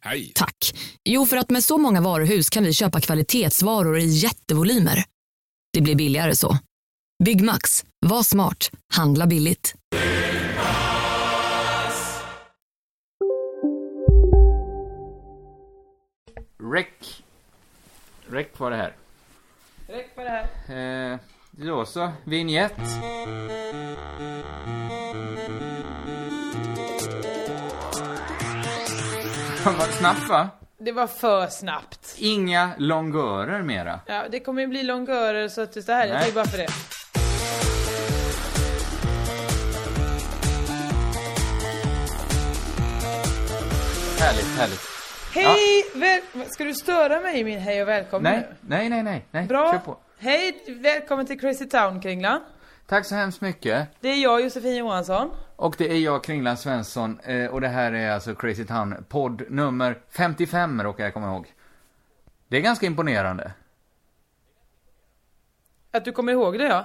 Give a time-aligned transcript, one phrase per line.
[0.00, 0.32] Hej!
[0.34, 0.74] Tack.
[1.04, 5.04] Jo, för att med så många varuhus kan vi köpa kvalitetsvaror i jättevolymer.
[5.72, 6.58] Det blir billigare så.
[7.24, 7.84] Byggmax.
[8.06, 8.70] Var smart.
[8.94, 9.74] Handla billigt.
[16.72, 17.22] Rec.
[18.26, 18.92] Rec var det här.
[19.88, 21.12] Räck på det här.
[21.12, 21.18] Eh,
[21.50, 22.72] då så, vignett.
[29.64, 30.48] Vad snabbt va?
[30.78, 32.14] Det var för snabbt.
[32.18, 34.00] Inga longörer mera.
[34.06, 36.08] Ja, det kommer ju bli longörer så att det är här.
[36.08, 36.20] Nej.
[36.20, 36.68] säger bara för det.
[44.20, 44.80] Härligt, härligt.
[45.34, 45.84] Hej!
[45.94, 46.46] Väl...
[46.50, 48.56] Ska du störa mig i min hej och välkommen Nej, nu?
[48.60, 49.42] nej, nej, nej, nej.
[49.42, 49.78] Kör Bra.
[49.78, 49.96] på.
[50.18, 50.64] Hej!
[50.68, 52.40] Välkommen till Crazy Town, Kringlan.
[52.86, 53.88] Tack så hemskt mycket.
[54.00, 55.30] Det är jag, Josefin Johansson.
[55.60, 59.42] Och det är jag, Kringland Svensson, eh, och det här är alltså Crazy Town, podd
[59.50, 61.54] nummer 55 råkar jag komma ihåg.
[62.48, 63.52] Det är ganska imponerande.
[65.90, 66.84] Att du kommer ihåg det, ja.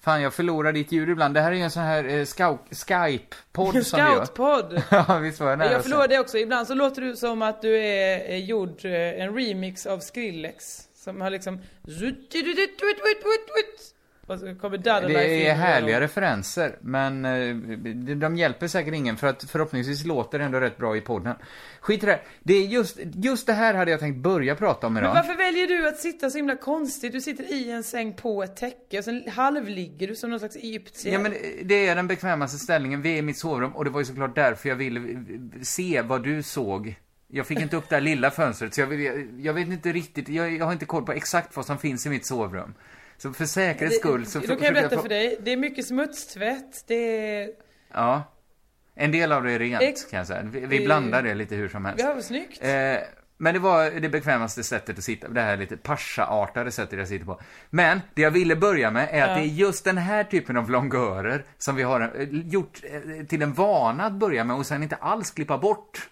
[0.00, 1.34] Fan, jag förlorar ditt ljud ibland.
[1.34, 2.24] Det här är ju en sån här eh,
[2.70, 4.24] Skype-podd som vi gör.
[4.24, 4.82] Scoutpodd.
[4.90, 6.38] ja, visst var jag nära Jag förlorar det också.
[6.38, 10.88] Ibland så låter du som att du är eh, gjord eh, en remix av Skrillex.
[10.94, 11.60] Som har liksom...
[14.28, 17.54] Och så kommer Det är och- härliga referenser, men eh,
[18.16, 21.34] de- hjälper säkert ingen för att förhoppningsvis låter det ändå rätt bra i podden.
[21.80, 25.02] Skit i det är just, just det här hade jag tänkt börja prata om Men
[25.02, 25.14] idag.
[25.14, 27.12] varför väljer du att sitta så himla konstigt?
[27.12, 30.56] Du sitter i en säng på ett täcke och sen halvligger du som någon slags
[30.56, 31.12] egyptier.
[31.12, 34.00] Ja men det är den bekvämaste ställningen, vi är i mitt sovrum och det var
[34.00, 35.16] ju såklart därför jag ville eh,
[35.62, 36.94] se vad du såg.
[37.30, 40.28] Jag fick inte upp det här lilla fönstret så jag, vill, jag vet inte riktigt,
[40.28, 42.74] jag, jag har inte koll på exakt vad som finns i mitt sovrum.
[43.18, 45.38] Så för säkerhets skull så Då kan jag berätta få- för dig.
[45.42, 46.84] Det är mycket smutstvätt.
[46.86, 47.50] Det är...
[47.94, 48.22] Ja.
[48.94, 50.42] En del av det är rent Ex- kan jag säga.
[50.42, 52.04] Vi, vi blandar det lite hur som helst.
[52.04, 52.64] Ja, snyggt.
[52.64, 52.96] Eh,
[53.40, 57.26] men det var det bekvämaste sättet att sitta, det här lite pascha-artade sättet jag sitter
[57.26, 57.40] på.
[57.70, 59.34] Men det jag ville börja med är att Ja.
[59.36, 63.42] det är just den här typen av longörer som vi har eh, gjort eh, till
[63.42, 66.08] en vana att börja med och sen inte alls klippa bort.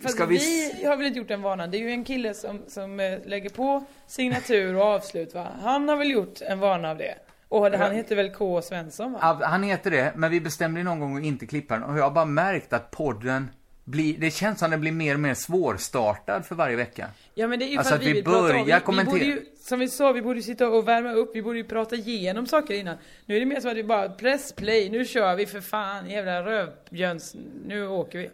[0.00, 0.38] Fast ska vi...
[0.80, 1.70] vi har väl inte gjort den vanan.
[1.70, 5.48] Det är ju en kille som, som eh, lägger på signatur och avslut va.
[5.62, 7.14] Han har väl gjort en vana av det.
[7.48, 8.62] Och han heter väl K.
[8.62, 9.18] Svensson va?
[9.22, 11.98] Ja, Han heter det, men vi bestämde ju någon gång att inte klippa den och
[11.98, 13.50] jag har bara märkt att podden
[13.84, 17.08] blir, det känns som den blir mer och mer svårstartad för varje vecka.
[17.34, 19.12] Ja men det är ju Alltså för att att vi vi börjar vi, vi kommentera.
[19.12, 21.64] borde ju, som vi sa, vi borde ju sitta och värma upp, vi borde ju
[21.64, 22.96] prata igenom saker innan.
[23.26, 26.10] Nu är det mer som att vi bara press play, nu kör vi för fan,
[26.10, 28.30] jävla rövbjörns, nu åker vi.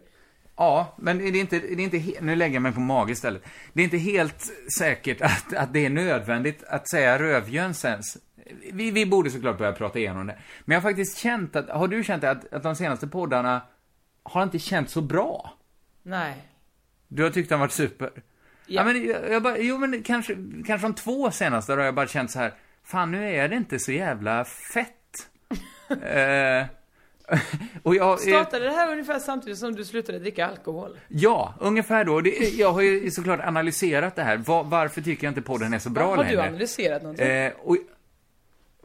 [0.59, 3.43] Ja, men det är inte, det är inte nu lägger jag mig på mage istället.
[3.73, 8.17] Det är inte helt säkert att, att det är nödvändigt att säga rövjönsens.
[8.73, 10.37] Vi, vi borde såklart börja prata igenom det.
[10.65, 13.61] Men jag har faktiskt känt att, har du känt att, att de senaste poddarna
[14.23, 15.53] har inte känt så bra?
[16.03, 16.33] Nej.
[17.07, 18.11] Du har tyckt de varit super?
[18.15, 18.21] Ja,
[18.67, 18.83] Ja.
[18.83, 20.37] men jag, jag bara, jo men kanske,
[20.67, 22.53] kanske de två senaste har jag bara känt så här,
[22.83, 25.29] fan nu är det inte så jävla fett.
[26.03, 26.65] eh,
[27.83, 30.99] och jag, Startade det här ungefär samtidigt som du slutade dricka alkohol?
[31.07, 32.21] Ja, ungefär då.
[32.21, 34.37] Det, jag har ju såklart analyserat det här.
[34.37, 36.35] Va- varför tycker jag inte podden är så bra har längre?
[36.35, 37.27] du analyserat någonting?
[37.27, 37.77] Eh, och,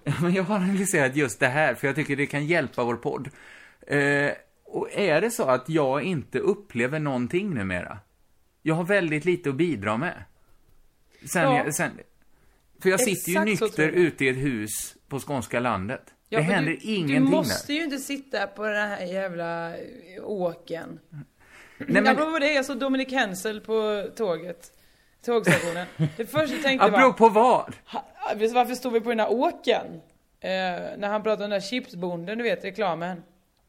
[0.22, 3.28] men jag har analyserat just det här, för jag tycker det kan hjälpa vår podd.
[3.86, 4.30] Eh,
[4.64, 7.98] och är det så att jag inte upplever någonting numera?
[8.62, 10.24] Jag har väldigt lite att bidra med.
[11.32, 11.64] Sen, Ja.
[11.64, 11.90] jag, sen
[12.82, 14.70] För jag sitter ju Exakt nykter ute i ett hus
[15.08, 16.13] på skånska landet.
[16.34, 17.78] Ja, det händer du, ingenting Du måste där.
[17.78, 19.82] ju inte sitta på den här jävla eh,
[20.24, 21.00] åken.
[21.78, 22.06] Nej, men...
[22.06, 24.72] Apropå det, jag såg Dominic Hensel på tåget.
[25.24, 25.86] Tågstationen.
[26.16, 26.98] Det första jag tänkte var...
[26.98, 27.74] apropå vad?
[28.52, 29.86] Varför står vi på den här åken?
[30.40, 30.50] Eh,
[30.98, 33.22] när han pratar om den där chipsbonden, du vet reklamen.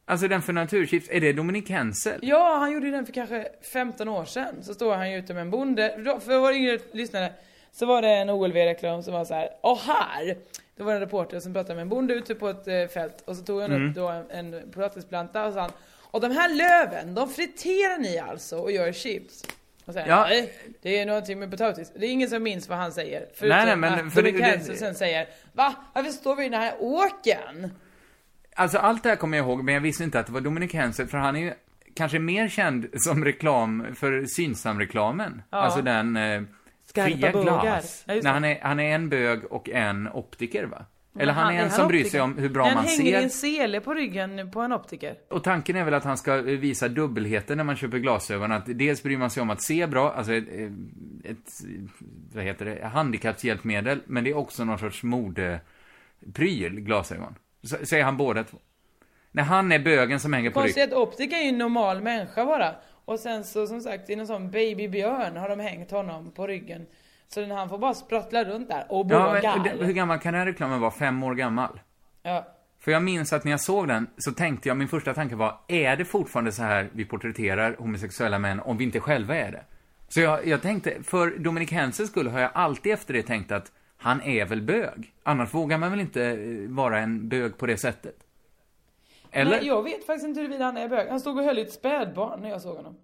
[0.04, 2.18] Alltså den för naturchips, är det Dominic Hensel?
[2.22, 4.54] Ja, han gjorde den för kanske 15 år sedan.
[4.62, 6.18] Så står han ju ute med en bonde.
[6.24, 7.32] För våra yngre lyssnare
[7.72, 9.48] så var det en OLV-reklam som var så här.
[9.60, 10.36] Och här!
[10.76, 13.22] Då var det en reporter som pratade med en bonde ute på ett eh, fält.
[13.26, 15.70] Och så tog han upp då en, en potatisplanta och sa han.
[16.10, 19.44] Och de här löven, de friterar ni alltså och gör chips?
[19.84, 20.26] Och säger, Ja.
[20.28, 20.52] nej,
[20.82, 21.92] det är någonting med potatis.
[21.96, 23.26] Det är ingen som minns vad han säger.
[23.34, 25.74] Förutom Nej, nej, men att för Dominic Hansen sen säger, va?
[25.94, 27.70] Varför står vi i den här åken?
[28.54, 30.72] Alltså allt det här kommer jag ihåg, men jag visste inte att det var Dominic
[30.72, 31.52] Henset, för han är ju
[31.94, 35.42] kanske mer känd som reklam för Synsam-reklamen.
[35.50, 35.58] Ja.
[35.58, 36.42] Alltså den eh,
[36.96, 37.82] Skarpa bågar.
[38.06, 38.28] Ja, det.
[38.28, 40.86] han, är, han är en bög och en optiker, va?
[41.18, 43.12] Eller han, är en han som bryr sig om hur bra Han man hänger i
[43.12, 43.22] ser.
[43.22, 45.14] en sele på ryggen på en optiker.
[45.30, 48.52] Och tanken är väl att han ska eh, visa dubbelheten när man köper glasögon.
[48.52, 51.50] Att dels bryr man sig om att se bra, alltså ett, eh, ett
[52.34, 57.34] vad heter det, handikappshjälpmedel, men det är också någon sorts modepryl, glasögon.
[57.62, 58.58] Så, säger han båda två.
[59.30, 60.98] När han är bögen som hänger på Konstigt ryggen.
[60.98, 62.74] att optiker är ju en normal människa bara.
[63.06, 66.86] Och sen så som sagt, i någon sån babybjörn har de hängt honom på ryggen.
[67.28, 70.38] Så han får bara sprattla runt där och Ja, men, det- hur gammal kan den
[70.40, 70.90] här reklamen vara?
[70.90, 71.80] Fem år gammal?
[72.22, 72.46] Ja.
[72.80, 75.58] För jag minns att när jag såg den så tänkte jag, min första tanke var,
[75.68, 79.64] är det fortfarande så här vi porträtterar homosexuella män om vi inte själva är det?
[80.08, 83.72] Så jag, jag tänkte, för Dominic Hensels skull har jag alltid efter det tänkt att
[83.96, 85.12] han är väl bög?
[85.22, 86.36] Annars vågar man väl inte eh,
[86.68, 88.14] vara en bög på det sättet?
[89.36, 89.56] Eller?
[89.56, 91.08] Nej, jag vet faktiskt inte huruvida han är bög.
[91.08, 92.96] Han stod och höll i ett spädbarn när jag såg honom.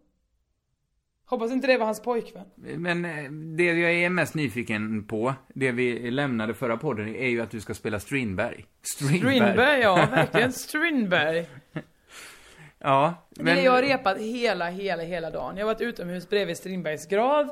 [1.24, 2.46] Hoppas inte det var hans pojkvän.
[2.56, 7.40] Men eh, det jag är mest nyfiken på, det vi lämnade förra podden, är ju
[7.40, 8.64] att du ska spela Strindberg.
[8.82, 11.46] Strindberg, ja verkligen Strindberg.
[12.78, 13.56] Ja, men...
[13.56, 15.56] Det jag har repat hela, hela, hela dagen.
[15.56, 17.48] Jag har varit utomhus bredvid Strindbergs grav.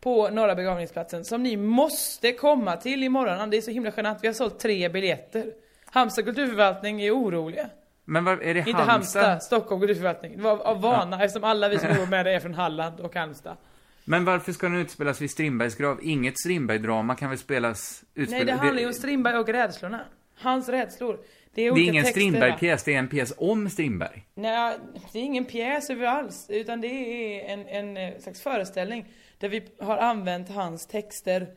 [0.00, 1.24] På Norra begravningsplatsen.
[1.24, 3.50] Som ni måste komma till imorgon.
[3.50, 4.18] Det är så himla genant.
[4.22, 5.52] Vi har sålt tre biljetter.
[5.84, 7.70] Halmstad kulturförvaltning är oroliga.
[8.04, 9.22] Men vad, är det Inte Halmstad?
[9.22, 10.36] Halmstad, Stockholm kulturförvaltning.
[10.36, 13.14] Det var av vana eftersom alla vi som jobbar med det är från Halland och
[13.14, 13.56] Halmstad.
[14.04, 16.00] Men varför ska den utspelas vid Strindbergs grav?
[16.02, 18.46] Inget Strindberg-drama kan väl spelas, Nej, utspelas...
[18.46, 20.00] det handlar ju om Strindberg och rädslorna.
[20.34, 21.18] Hans rädslor.
[21.54, 22.04] Det är det är ingen?
[22.04, 24.26] Strindberg-pjäs, det är en pjäs om Strindberg.
[24.34, 24.78] Nej,
[25.12, 26.46] det är ingen pjäs över alls.
[26.48, 29.06] Utan det är en, en eh, slags föreställning.
[29.38, 31.48] Där vi har använt hans texter.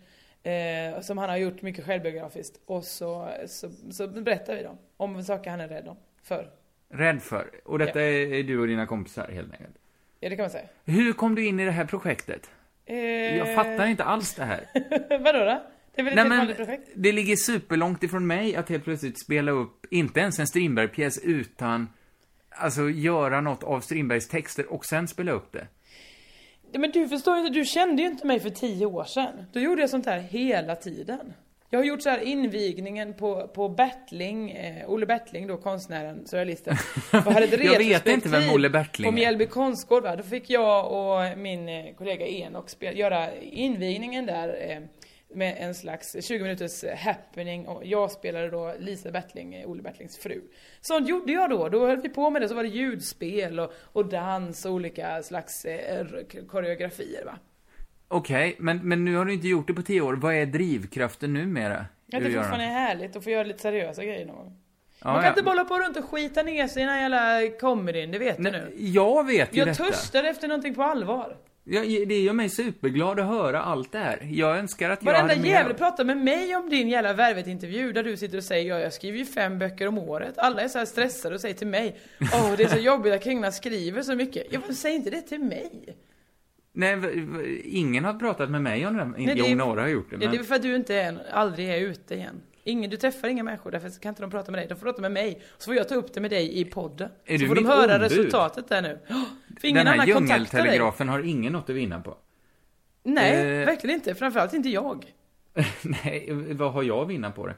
[0.44, 2.60] Eh, som han har gjort mycket självbiografiskt.
[2.66, 4.78] Och så, så, så berättar vi dem.
[4.98, 5.98] Om saker han är rädd om.
[6.28, 6.50] För.
[6.90, 7.50] Rädd för.
[7.66, 9.76] Och detta är, är du och dina kompisar, helt enkelt.
[10.20, 10.68] Ja, det kan man säga.
[10.86, 12.50] Hur kom du in i det här projektet?
[12.86, 12.98] Eh,
[13.38, 14.66] Jag fattar inte alls det här.
[15.20, 15.64] Vadå då?
[15.96, 16.90] Det är väl ett Nej, helt men projekt?
[16.96, 21.90] det ligger superlångt ifrån mig att helt plötsligt spela upp, inte ens en Strindberg-pjäs, utan
[22.50, 25.68] alltså göra något av Strindbergs texter och sen spela upp det.
[26.72, 29.46] Ja, Men du förstår ju inte, du kände ju inte mig för tio år sedan.
[29.54, 31.34] Då gjorde jag sånt här hela tiden.
[31.70, 36.76] Jag har gjort så här invigningen på, på Bertling, eh, Olle Bertling då, konstnären, surrealisten.
[37.14, 39.16] Och hade ett Jag vet inte vem Olle Bertling På är.
[39.16, 40.16] Mjällby konstgård va.
[40.16, 44.72] Då fick jag och min eh, kollega Enok göra invigningen där.
[44.72, 44.80] Eh,
[45.30, 50.18] med en slags 20 minuters happening och jag spelade då Lisa Bertling, eh, Olle Bertlings
[50.18, 50.42] fru.
[50.82, 53.74] Sånt gjorde jag då, då höll vi på med det, så var det ljudspel och,
[53.82, 56.06] och dans och olika slags eh,
[56.48, 57.40] koreografier va.
[58.08, 60.14] Okej, men, men nu har du inte gjort det på tio år.
[60.14, 61.86] Vad är drivkraften numera?
[62.06, 62.78] Jag tycker att fortfarande det något?
[62.78, 64.58] är härligt att få göra lite seriösa grejer någon gång.
[65.00, 65.30] Ja, Man kan ja.
[65.30, 68.38] inte bolla på runt och skita ner sig i den här jävla comedyn, det vet
[68.38, 68.74] du Nej, nu.
[68.78, 69.84] Jag vet ju Jag detta.
[69.84, 71.38] törstar efter någonting på allvar.
[71.64, 74.20] Jag, det gör mig superglad att höra allt det här.
[74.32, 75.50] Jag önskar att jag Varenda hade mer...
[75.50, 78.94] jävel pratar med mig om din jävla Värvet-intervju där du sitter och säger ja, jag
[78.94, 80.38] skriver ju fem böcker om året.
[80.38, 82.00] Alla är så här stressade och säger till mig
[82.34, 84.44] Åh, det är så jobbigt att kvinnorna skriver så mycket.
[84.50, 85.96] Jag säg inte det till mig.
[86.78, 89.06] Nej, ingen har pratat med mig om det.
[89.06, 90.40] Nej, det jo, är- några har gjort det, Det men...
[90.40, 92.42] är för att du inte är, aldrig är ute igen.
[92.64, 94.68] Ingen, du träffar inga människor, därför kan inte de prata med dig.
[94.68, 95.42] De får prata med mig.
[95.58, 97.10] Så får jag ta upp det med dig i podden.
[97.26, 98.02] Är så du får de höra ombud?
[98.12, 99.00] resultatet där nu.
[99.10, 99.24] Åh,
[99.62, 102.18] För ingen Den här djungeltelegrafen har ingen något att vinna på.
[103.04, 103.66] Nej, Eh.
[103.66, 104.16] verkligen inte.
[104.16, 105.06] Framförallt inte jag.
[106.04, 107.56] nej, vad har jag att vinna på det?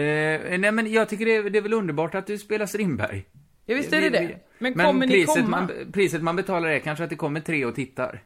[0.00, 3.24] Eh, nej, men jag tycker det är, det är väl underbart att du spelar Strindberg.
[3.66, 4.36] Ja, visst är det det.
[4.58, 5.48] Men kommer ni priset komma?
[5.60, 8.22] Man, priset man betalar är kanske att det kommer tre och tittar.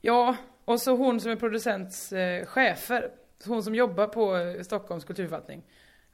[0.00, 3.10] Ja, och så hon som är producents eh, chefer,
[3.44, 5.62] hon som jobbar på eh, Stockholms kulturförvaltning,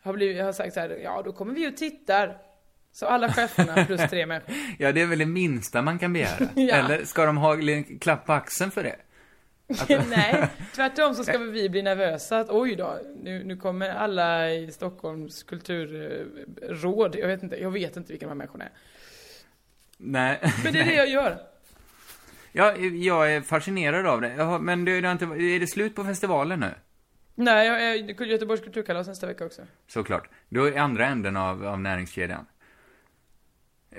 [0.02, 2.38] har, blivit, har sagt så här, ja då kommer vi och tittar.
[2.92, 4.54] Så alla cheferna plus tre människor.
[4.78, 6.48] Ja, det är väl det minsta man kan begära.
[6.54, 6.74] Ja.
[6.74, 8.96] Eller ska de ha en klapp på axeln för det?
[10.08, 14.72] Nej, tvärtom så ska vi bli nervösa att oj då, nu, nu kommer alla i
[14.72, 18.72] Stockholms kulturråd, jag vet inte, jag vet inte vilka de här människorna är.
[19.96, 20.38] Nej.
[20.64, 21.53] Men det är det jag gör.
[22.56, 24.58] Ja, jag är fascinerad av det.
[24.61, 26.75] Men det, har inte, är det slut på festivalen nu?
[27.34, 29.62] Nej, jag är Göteborgs kulturkalas nästa vecka också.
[29.87, 30.28] Såklart.
[30.49, 32.46] Då är andra änden av, av näringskedjan.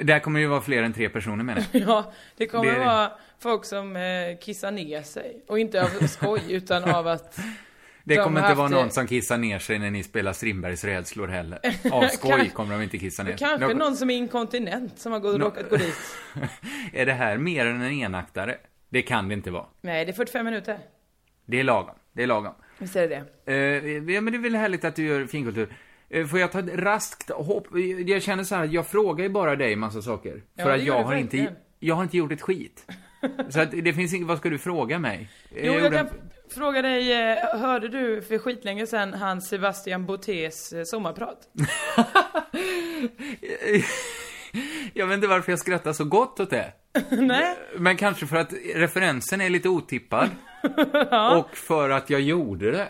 [0.01, 1.79] Där kommer ju vara fler än tre personer med det.
[1.79, 2.85] Ja, det kommer är det.
[2.85, 5.43] vara folk som eh, kissar ner sig.
[5.47, 7.39] Och inte av skoj, utan av att
[8.07, 10.83] Det De kommer inte vara någon eh, som kissar ner sig när ni spelar Strindbergs
[10.83, 11.59] rädslor heller.
[11.91, 13.37] Av skoj kommer de inte kissa ner sig.
[13.47, 15.95] Kanske De- någon som är inkontinent som har gått, råkat gå dit.
[16.93, 18.57] Är det här mer än en enaktare?
[18.89, 19.65] Det kan det inte vara.
[19.81, 20.79] Nej, det är 45 minuter.
[21.45, 21.95] Det är lagom.
[22.13, 22.53] Det är lagom.
[22.77, 23.53] Visst är det det?
[23.53, 25.69] Eh, ja, men det är väl härligt att du gör finkultur.
[26.09, 27.67] Eh, får jag ta ett raskt hopp?
[28.05, 30.43] Jag känner så här, jag frågar ju bara dig massa saker.
[30.55, 32.87] Ja, för att jag har inte, jag har inte gjort ett skit.
[33.49, 35.29] så att det finns inget, vad ska du fråga mig?
[35.51, 36.07] Eh, Jo, jag gjorde kan
[36.53, 41.37] fråga dig, eh, hörde du för skitlänge sedan hans Sebastian Boutés eh, sommarprat?
[44.93, 46.71] Jag vet inte varför jag skrattar så gott åt det.
[47.09, 47.55] Nej?
[47.77, 50.29] Men kanske för att referensen är lite otippad.
[51.37, 52.87] Och för att jag gjorde det.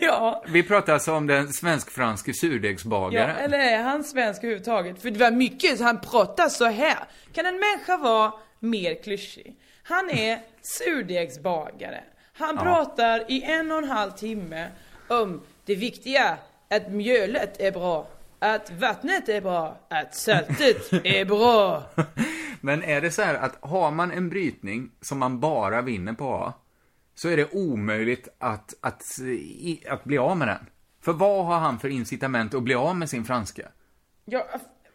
[0.00, 0.44] ja.
[0.48, 3.36] Vi pratar alltså om den svensk-franske Ja, surdegsbagaren.
[3.36, 5.02] eller är han svensk överhuvudtaget?
[5.02, 6.98] För det var mycket, så han pratar så här.
[7.32, 9.56] Kan en människa vara mer klyschig?
[9.82, 12.04] Han är surdegsbagare.
[12.42, 14.68] Han pratar i en och en halv timme
[15.08, 16.38] om det viktiga,
[16.70, 18.08] att mjölet är bra,
[18.38, 21.82] att vattnet är bra, att saltet är bra.
[22.60, 26.52] Men är det så här att har man en brytning som man bara vinner på
[27.14, 29.02] så är det omöjligt att, att,
[29.88, 30.66] att bli av med den.
[31.00, 33.68] För vad har han för incitament att bli av med sin franska?
[34.24, 34.46] Ja,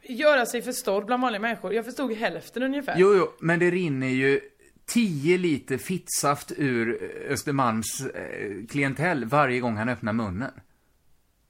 [0.04, 1.74] göra sig förstådd bland vanliga människor.
[1.74, 2.96] Jag förstod hälften ungefär.
[2.98, 4.42] Jo, jo, men det rinner ju
[4.88, 10.51] 10 liter fittsaft ur Östermalms eh, klientell varje gång han öppnar munnen.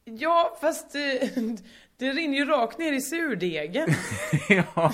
[0.06, 1.32] Ja, fast det,
[1.98, 3.89] det rinner ju rakt ner i surdegen.
[4.50, 4.94] ja,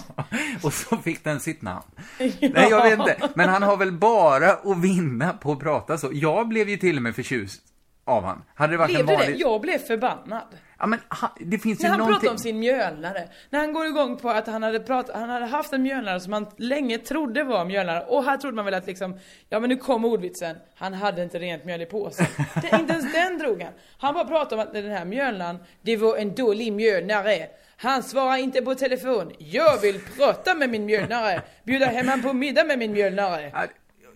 [0.64, 1.86] och så fick den sitt namn.
[2.20, 3.30] Nej, jag vet inte.
[3.36, 6.10] Men han har väl bara att vinna på att prata så.
[6.14, 7.62] Jag blev ju till och med förtjust
[8.06, 8.44] av han.
[8.56, 9.36] Hade det varit Blev en vanlig...
[9.36, 9.40] det?
[9.40, 10.48] Jag blev förbannad.
[10.80, 12.20] Ja, men ha, det finns När ju han någonting...
[12.20, 13.28] pratade om sin mjölnare.
[13.50, 16.34] När han går igång på att han hade, pratat, han hade haft en mjölnare som
[16.34, 18.06] han länge trodde var mjölnare.
[18.06, 20.56] Och här trodde man väl att liksom, ja men nu kom ordvitsen.
[20.76, 22.26] Han hade inte rent mjöl i påsen.
[22.62, 23.74] Det, inte ens den drog han.
[23.98, 27.48] Han bara pratade om att den här mjölnaren, det var en dålig mjölnare.
[27.78, 29.32] Han svarar inte på telefon.
[29.38, 31.42] Jag vill prata med min mjölnare.
[31.64, 33.52] Bjuda hem han på middag med min mjölnare.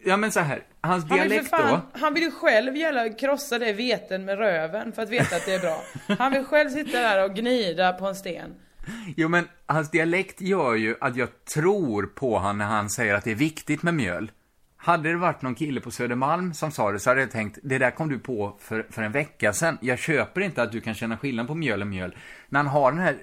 [0.06, 0.64] Ja, men så här.
[0.82, 2.00] Hans Han vill, dialekt fan, då.
[2.00, 5.54] han vill ju själv gälla, krossa det veten med röven för att veta att det
[5.54, 5.82] är bra.
[6.20, 8.56] Han vill själv sitta där och gnida på en sten.
[9.18, 13.24] Jo, men hans dialekt gör ju att jag tror på han när han säger att
[13.24, 14.32] det är viktigt med mjöl.
[14.78, 17.78] Hade det varit någon kille på Södermalm som sa det så hade jag tänkt, det
[17.78, 19.78] där kom du på för, för en vecka sedan.
[19.82, 22.16] Jag köper inte att du kan känna skillnad på mjöl och mjöl.
[22.50, 23.16] När han har den här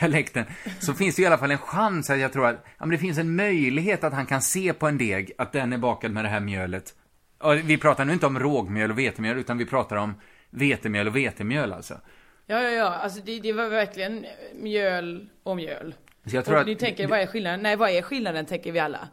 [0.00, 0.44] dialekten
[0.80, 2.98] så finns det i alla fall en chans att jag tror att, ja men det
[2.98, 6.24] finns en möjlighet att han kan se på en deg att den är bakad med
[6.24, 6.94] det här mjölet.
[7.38, 10.14] Och vi pratar nu inte om rågmjöl och vetemjöl utan vi pratar om
[10.50, 12.00] vetemjöl och vetemjöl alltså.
[12.46, 15.94] Ja, ja, ja, alltså det, det var verkligen mjöl och mjöl.
[16.26, 16.66] Så jag tror och att...
[16.66, 17.60] ni tänker, vad är skillnaden?
[17.62, 19.08] Nej, vad är skillnaden, tänker vi alla.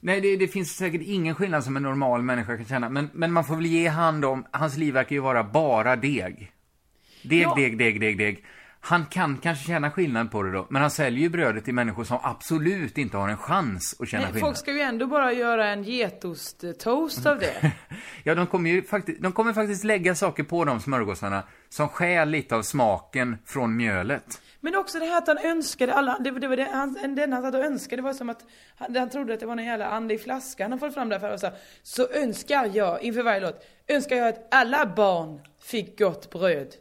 [0.00, 2.88] Nej, det, det finns säkert ingen skillnad som en normal människa kan känna.
[2.88, 6.52] Men, men man får väl ge hand om, hans liv verkar ju vara bara deg.
[7.22, 7.54] Deg, Ja.
[7.56, 8.44] deg, deg, deg, deg.
[8.80, 12.04] Han kan kanske känna skillnad på det då, men han säljer ju brödet till människor
[12.04, 14.48] som absolut inte har en chans att känna Nej, skillnad.
[14.48, 17.72] folk ska ju ändå bara göra en getost-toast av det.
[18.24, 22.28] Ja, de kommer ju faktiskt, de kommer faktiskt lägga saker på de smörgåsarna som stjäl
[22.28, 24.42] lite av smaken från mjölet.
[24.60, 27.42] Men också det här att han önskade alla, det, det var det, han, den han
[27.42, 28.44] satt och önskade var som att
[28.76, 31.18] han, han trodde att det var någon jävla ande i flaskan han fått fram där
[31.18, 31.50] för och sa,
[31.82, 36.74] så önskar jag, inför varje låt, önskar jag att alla barn fick gott bröd.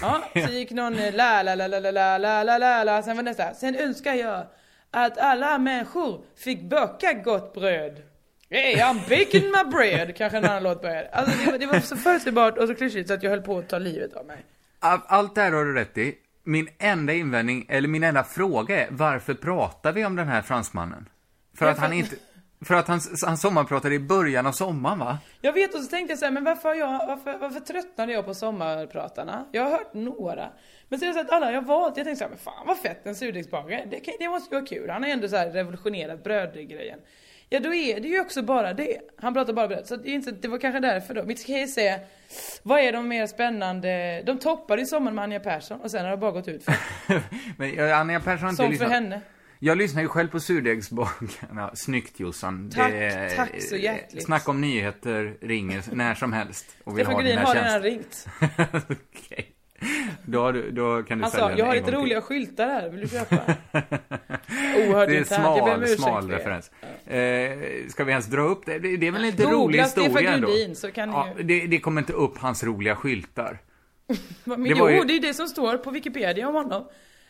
[0.00, 3.02] Ja, så gick någon eh, la la la la la la la la la la,
[3.02, 4.46] sen var nästa, sen önskar jag
[4.90, 8.02] att alla människor fick baka gott bröd.
[8.50, 11.08] Hey, I'm baking my bread, kanske en annan låt började.
[11.12, 13.58] Alltså det var, det var så förutsägbart och så klyschigt så att jag höll på
[13.58, 14.36] att ta livet av mig.
[14.80, 16.14] All- Allt det här har du rätt i.
[16.44, 21.08] Min enda invändning, eller min enda fråga är, varför pratar vi om den här fransmannen?
[21.56, 22.16] För Ja, att han för- inte...
[22.64, 25.18] För att han, han sommarpratade i början av sommaren, va?
[25.40, 28.24] Jag vet och så tänkte jag så här, men varför, jag, varför, varför tröttnade jag
[28.24, 29.44] på sommarpratarna?
[29.52, 30.48] Jag har hört några.
[30.88, 32.78] Men så har jag sett alla jag valt, jag tänkte så här, men fan vad
[32.78, 33.84] fett en surdegsbagare.
[33.90, 34.90] Det, kan- det måste ju vara kul.
[34.90, 36.98] Han har ändå så här revolutionerat brödgrejen.
[37.50, 38.98] Ja då är det ju också bara det.
[39.18, 39.86] Han pratar bara bröd.
[39.86, 41.24] Så det, är inte, det var kanske därför då.
[41.24, 42.00] Mitt case är,
[42.62, 44.22] vad är de mer spännande?
[44.26, 46.74] De toppade i sommaren med Anja Persson och sen har det bara gått ut för.
[47.58, 48.90] Men ja, Anja Persson har inte Som för lyssnat.
[48.90, 49.20] henne.
[49.58, 51.70] Jag lyssnar ju själv på surdegsbagarna.
[51.74, 52.70] Snyggt Jossan.
[52.70, 54.24] Tack, är- tack så hjärtligt.
[54.24, 56.76] Snack om nyheter ringer när som helst.
[56.84, 58.26] Och vill Stefan den har redan ringt.
[59.16, 59.54] Okej.
[60.24, 63.00] Då, har du, då kan du Han sa, jag har lite roliga skyltar här, vill
[63.00, 63.36] du köpa?
[63.72, 66.70] Oerhört Det är internt, jag smal, ursäkt smal referens.
[67.06, 68.78] Eh, ska vi ens dra upp det?
[68.78, 70.48] Det, det är väl inte Googla rolig historia ändå?
[70.48, 73.58] Grundin, så kan ni ja, ju- det, det kommer inte upp hans roliga skyltar.
[74.44, 76.88] Men Det jo, ju- det är det som står på Wikipedia om honom.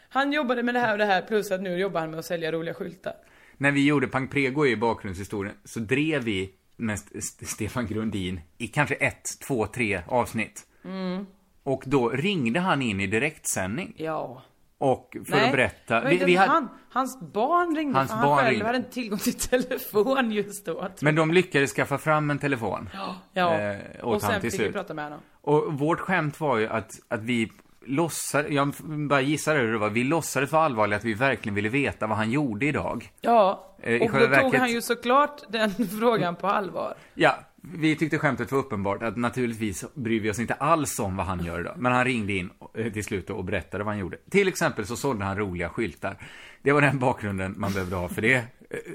[0.09, 2.25] Han jobbade med det här och det här, plus att nu jobbar han med att
[2.27, 3.13] sälja roliga skyltar.
[3.57, 8.67] När vi gjorde Pang Prego i bakgrundshistorien så drev vi med St- Stefan Grundin i
[8.67, 10.67] kanske ett, två, tre avsnitt.
[10.85, 11.27] Mm.
[11.63, 13.95] Och då ringde han in i direktsändning.
[13.97, 14.43] Ja.
[14.79, 16.01] Och för att berätta.
[16.01, 17.99] var inte hade- han, hans barn ringde.
[17.99, 18.65] Hans han barn själv ringde.
[18.67, 20.89] hade inte tillgång till telefon just då.
[21.01, 22.89] Men de lyckades skaffa fram en telefon.
[23.33, 23.59] Ja.
[23.61, 25.21] eh, och han sen fick vi prata med honom.
[25.41, 27.53] Och vårt skämt var ju att, att vi
[27.89, 28.75] låtsades, jag
[29.09, 32.17] bara gissar hur det var, vi låtsades vara allvarliga att vi verkligen ville veta vad
[32.17, 33.11] han gjorde idag.
[33.21, 36.95] Ja, Eh, och då själva tog verket- han ju såklart den frågan på allvar.
[37.15, 41.27] Ja, vi tyckte skämtet var uppenbart att naturligtvis bryr vi oss inte alls om vad
[41.27, 41.75] han gör idag.
[41.77, 44.17] Men han ringde in eh, till slut och berättade vad han gjorde.
[44.31, 46.17] Till exempel så sålde han roliga skyltar.
[46.63, 48.45] Det var den bakgrunden man behövde ha för det,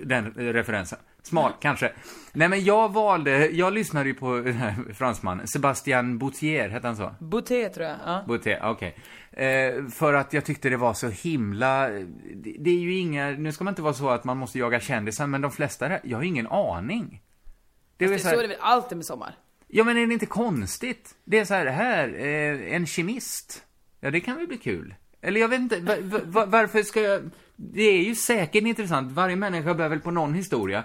[0.04, 1.00] den eh, referensen.
[1.24, 1.92] Smal, kanske.
[2.34, 6.96] Nej men jag valde, jag lyssnade ju på den här fransmannen, Sebastian Boutier, hette han
[6.96, 7.16] så?
[7.20, 7.98] Bouté tror jag.
[8.06, 8.24] Ja.
[8.28, 8.96] Boutier, okej.
[9.32, 13.52] Eh, för att jag tyckte det var så himla, det, det är ju inga, nu
[13.52, 16.24] ska man inte vara så att man måste jaga kändisar, men de flesta, jag har
[16.24, 17.22] ingen aning.
[17.98, 19.36] Det är väl Det, så så är här, det väl alltid med sommar?
[19.68, 21.16] Ja, men är det inte konstigt?
[21.24, 23.66] Det är så här, här, eh, en kemist.
[24.00, 24.96] Ja, det kan väl bli kul.
[25.22, 27.22] Eller jag vet inte, va, va, va, varför ska jag...
[27.56, 30.84] Det är ju säkert intressant, varje människa bär väl på någon historia.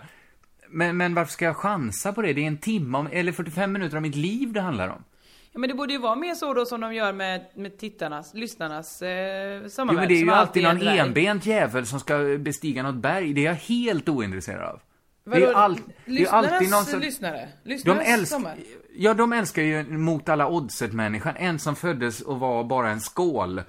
[0.71, 2.33] Men, men varför ska jag chansa på det?
[2.33, 5.05] Det är en timme, om, eller 45 minuter av mitt liv det handlar om.
[5.53, 8.35] Ja, men det borde ju vara mer så då som de gör med, med tittarnas,
[8.35, 9.95] lyssnarnas eh, sommarvärld.
[9.95, 13.33] Jo, men det är ju alltid någon enbent jävel som ska bestiga något berg.
[13.33, 14.81] Det är jag helt ointresserad av.
[15.25, 17.01] Det är Vadå, all, det är alltid någon som...
[17.01, 17.49] lyssnare?
[17.63, 18.57] De Lyssnarnas älskar, sommar?
[18.97, 21.35] ja, de älskar ju mot alla oddset-människan.
[21.37, 23.63] En som föddes och var bara en skål.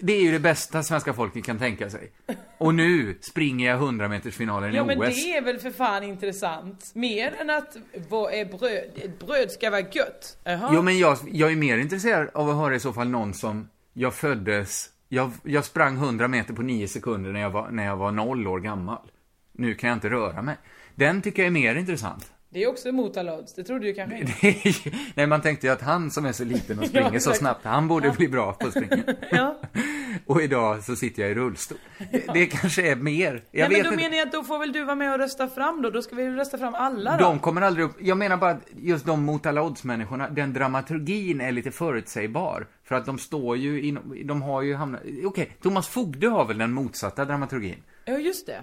[0.00, 2.12] Det är ju det bästa svenska folket kan tänka sig.
[2.58, 5.24] Och nu springer jag 100 meters finalen Ja i men OS.
[5.24, 6.92] det är väl för fan intressant.
[6.94, 7.76] Mer än att
[8.08, 8.90] vad är bröd?
[8.94, 10.38] Ett bröd ska vara gött.
[10.44, 10.70] Jaha.
[10.74, 13.68] Jo, men jag, jag är mer intresserad av att höra i så fall någon som,
[13.92, 17.96] jag föddes, jag, jag sprang 100 meter på 9 sekunder när jag, var, när jag
[17.96, 19.10] var noll år gammal.
[19.52, 20.56] Nu kan jag inte röra mig.
[20.94, 22.32] Den tycker jag är mer intressant.
[22.50, 23.54] Det är också mot alla odds.
[23.54, 24.46] Det trodde du kanske inte.
[24.46, 27.20] Är ju- Nej, man tänkte ju att han som är så liten och springer Ja,
[27.20, 29.02] så snabbt, han borde bli bra på att springa.
[29.30, 29.60] Ja.
[30.26, 31.78] Och idag så sitter jag i rullstol.
[32.12, 33.44] Det, det kanske är mer.
[33.50, 34.02] Jag Nej, men då inte.
[34.04, 35.90] menar jag att då får väl du vara med och rösta fram då.
[35.90, 37.24] Då ska vi rösta fram alla då.
[37.24, 37.96] De kommer aldrig upp.
[38.00, 42.66] Jag menar bara att just de mot alla odds-människorna, den dramaturgin är lite förutsägbar.
[42.84, 46.58] För att de står ju i, de har ju hamnat, okej, Thomas Fogde har väl
[46.58, 47.82] den motsatta dramaturgin.
[48.04, 48.60] Ja, just det.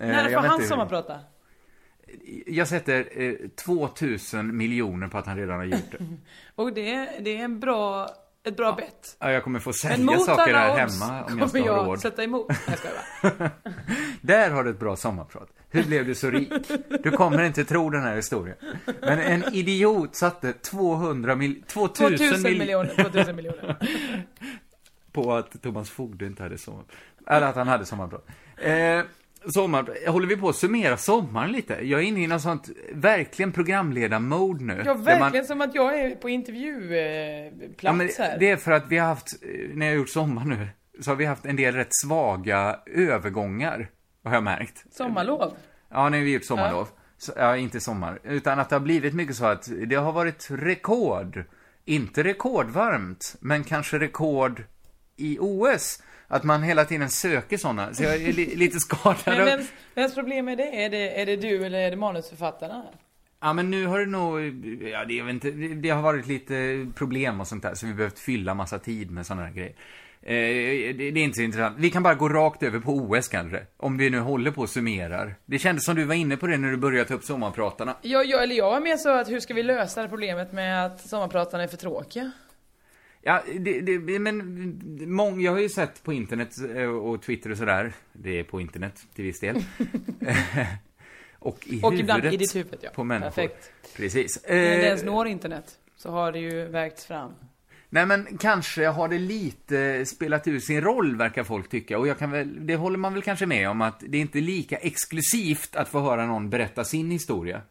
[0.00, 1.20] Eh, När får han sommarprata?
[2.46, 5.98] Jag sätter eh, 2000 miljoner på att han redan har gjort det.
[6.54, 8.08] Och det, det är en bra,
[8.46, 9.16] ett bra bett.
[9.18, 12.00] Ja, jag kommer få sälja saker här hemma om jag ska kommer ha jag råd.
[12.00, 12.46] sätta emot.
[12.66, 13.50] Jag skojar bara.
[14.20, 15.48] Där har du ett bra sommarprat.
[15.70, 16.52] Hur blev du så rik?
[17.02, 18.56] Du kommer inte tro den här historien.
[19.00, 21.62] Men en idiot satte 200 mil...
[21.62, 22.58] 2000 2000 mil...
[22.58, 22.94] miljoner.
[23.04, 23.76] 2000 miljoner.
[25.12, 26.84] på att Thomas Fogde inte hade sommar...
[27.26, 28.26] Eller att han hade sommarprat.
[28.56, 29.02] Eh,
[29.48, 30.08] sommar...
[30.10, 31.78] Håller vi på att summera sommaren lite?
[31.82, 34.82] Jag är inne i något sånt, verkligen programledar-mode nu.
[34.86, 38.38] Ja, verkligen som att jag är på intervjuplats Ja, men här.
[38.38, 40.68] det är för att vi har haft, eh, när jag har gjort sommar nu,
[41.00, 43.90] så har vi haft en del rätt svaga övergångar,
[44.24, 44.84] har jag märkt.
[44.94, 45.54] Sommarlov.
[45.90, 46.88] Ja, när vi gjort sommarlov.
[47.18, 48.18] Så, ja, inte sommar.
[48.24, 51.44] Utan att det har blivit mycket så att det har varit rekord.
[51.84, 54.64] Inte rekordvarmt, men kanske rekord
[55.16, 56.02] i OS.
[56.32, 57.94] Att man hela tiden söker sådana.
[57.94, 59.16] Så jag är li lite skadad.
[59.26, 60.84] Men vems, vems problem är det?
[60.84, 61.20] Är, det?
[61.20, 62.84] är det du eller är det manusförfattarna?
[63.40, 64.40] Ja, men nu har det nog,
[64.92, 67.96] ja det, jag inte, det- har varit lite problem och sånt där, så vi har
[67.96, 69.74] behövt fylla massa tid med sådana här grejer.
[70.22, 71.76] Eh, det, det är inte så intressant.
[71.78, 74.68] Vi kan bara gå rakt över på OS kanske, om vi nu håller på och
[74.70, 75.34] summerar.
[75.46, 77.96] Det kändes som du var inne på det när du började ta upp sommarpratarna.
[78.02, 80.86] Jag, jag, eller jag var mer så att hur ska vi lösa det problemet med
[80.86, 82.32] att sommarpratarna är för tråkiga?
[83.22, 84.80] Ja, det, det, men
[85.14, 88.60] mång, jag har ju sett på internet eh, och Twitter och sådär, det är på
[88.60, 89.56] internet till viss del.
[91.38, 92.90] och i Och ibland i ditt huvud, ja.
[92.94, 93.30] på människor.
[93.30, 93.72] Perfekt.
[93.96, 94.44] Precis.
[94.48, 97.32] När det Eh, ens når internet så har det ju vägts fram.
[97.92, 102.18] Nej men kanske har det lite spelat ut sin roll verkar folk tycka och jag
[102.18, 105.76] kan väl, det håller man väl kanske med om att det är inte lika exklusivt
[105.76, 107.62] att få höra någon berätta sin historia.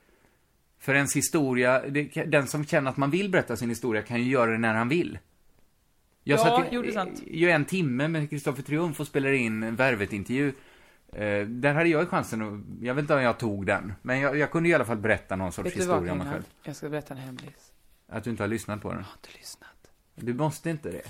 [0.79, 4.31] För ens historia, det, den som känner att man vill berätta sin historia kan ju
[4.31, 5.17] göra det när han vill.
[6.23, 7.23] Jag Ja, satt är sant.
[7.27, 10.53] ju en timme med Kristoffer Triumf och spelade in en Värvet-intervju.
[11.13, 14.19] Eh, där hade jag ju chansen att, jag vet inte om jag tog den, men
[14.19, 16.43] jag, jag kunde i alla fall berätta någon sorts Vet vad historia om mig själv.
[16.63, 17.71] Jag ska berätta en hemlis.
[18.07, 18.97] Att du inte har lyssnat på den.
[18.97, 19.69] Jag har inte lyssnat.
[20.15, 21.01] Du måste inte det.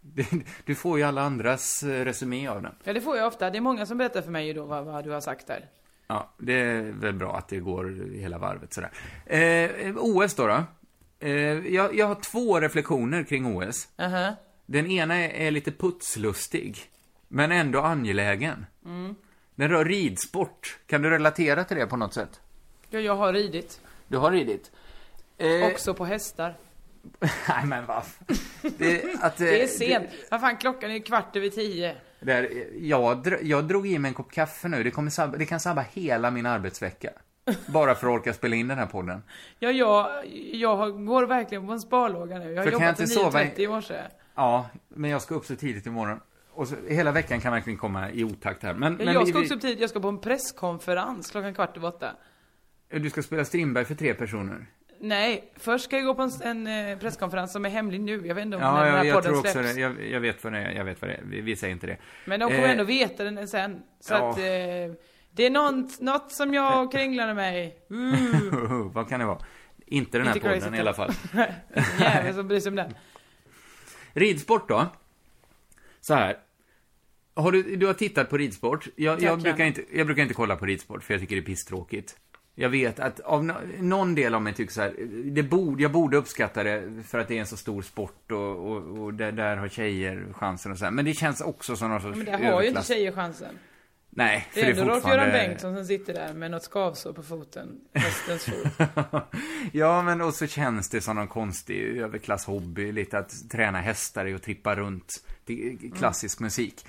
[0.64, 2.72] Du- får ju alla andras eh, resumé av den.
[2.84, 3.50] Ja, det får jag ofta.
[3.50, 5.64] Det är många som berättar för mig ju då vad, vad du har sagt där.
[6.06, 8.90] Ja, det är väl bra att det går hela varvet sådär.
[9.26, 10.64] Eh, OS då, då.
[11.20, 11.30] Eh,
[11.74, 13.88] jag, jag har två reflektioner kring OS.
[13.98, 14.36] Aha.
[14.66, 16.78] Den ena är, är lite putslustig,
[17.28, 18.66] men ändå angelägen.
[19.54, 20.78] Den rör ridsport.
[20.86, 22.40] Kan du relatera till det på något sätt?
[22.90, 23.80] Ja, jag har ridit.
[24.08, 24.70] Du har ridit.
[25.38, 26.56] Eh, Också på hästar.
[27.48, 28.02] Nej men vad
[28.78, 30.08] det, att, Det är eh, sent.
[30.30, 31.96] Vad fan, klockan är kvart över tio.
[32.20, 34.82] Det, där, jag, dr- jag drog i mig en kopp kaffe nu.
[34.82, 37.10] Det, kommer sabba, det kan sabba hela min arbetsvecka.
[37.66, 39.22] Bara för att orka spela in den här podden.
[39.58, 40.08] Ja, jag,
[40.52, 42.44] jag går verkligen på en sparlåga nu.
[42.52, 43.94] Jag har jag jobbat till inte sova i- 9.30 i morse.
[44.34, 46.20] Ja, men jag ska upp så tidigt imorgon.
[46.50, 48.74] Och så, hela veckan kan verkligen komma i otakt här.
[48.74, 49.80] Men, Ja, men jag vi- ska också upp tidigt.
[49.80, 52.10] Jag ska på en presskonferens klockan kvart över åtta.
[52.90, 54.66] Du ska spela Strindberg för tre personer.
[55.00, 56.30] Nej, först ska jag gå på en,
[56.66, 58.26] en eh, presskonferens som är hemlig nu.
[58.26, 59.74] Jag vet inte om när Ja, den här jag, jag podden tror också släpps.
[59.74, 59.80] det.
[59.80, 60.70] Jag, jag vet vad det är.
[60.70, 61.22] Jag vet vad det är.
[61.24, 61.96] Vi, vi säger inte det.
[62.24, 63.82] Men de kommer Eh, ändå veta den sen.
[64.00, 64.30] Så ja.
[64.30, 64.44] att eh,
[65.30, 67.76] det är något, något som jag kringlar med mig.
[67.90, 69.38] Uh, vad kan det vara?
[69.86, 71.12] Inte den här Inte podden i alla fall.
[72.00, 72.94] jävel som bryr sig om den.
[74.12, 74.86] Ridsport då?
[76.00, 76.36] Så här.
[77.34, 78.88] Har du, du har tittat på ridsport.
[78.96, 81.46] Jag, jag, brukar inte, jag brukar inte kolla på ridsport, för jag tycker det är
[81.46, 82.16] pisstråkigt.
[82.54, 85.92] Jag vet att av no, någon del av mig tycker så här, det borde, jag
[85.92, 89.32] borde uppskatta det för att det är en så stor sport och, och, och där,
[89.32, 90.92] där har tjejer chansen och så här.
[90.92, 92.88] Men det känns också som någon sorts Men det har ju inte överklass.
[92.88, 93.58] tjejer chansen.
[94.10, 95.24] Nej, för Det är det är fortfarande...
[95.24, 97.80] Rolf-Göran Bengtsson som sitter där med något skavsår på foten.
[97.94, 98.88] Hästens fot.
[99.72, 104.42] ja, men och så känns det som någon konstig överklasshobby, lite att träna hästar och
[104.42, 105.24] trippa runt.
[105.46, 106.86] Är klassisk musik.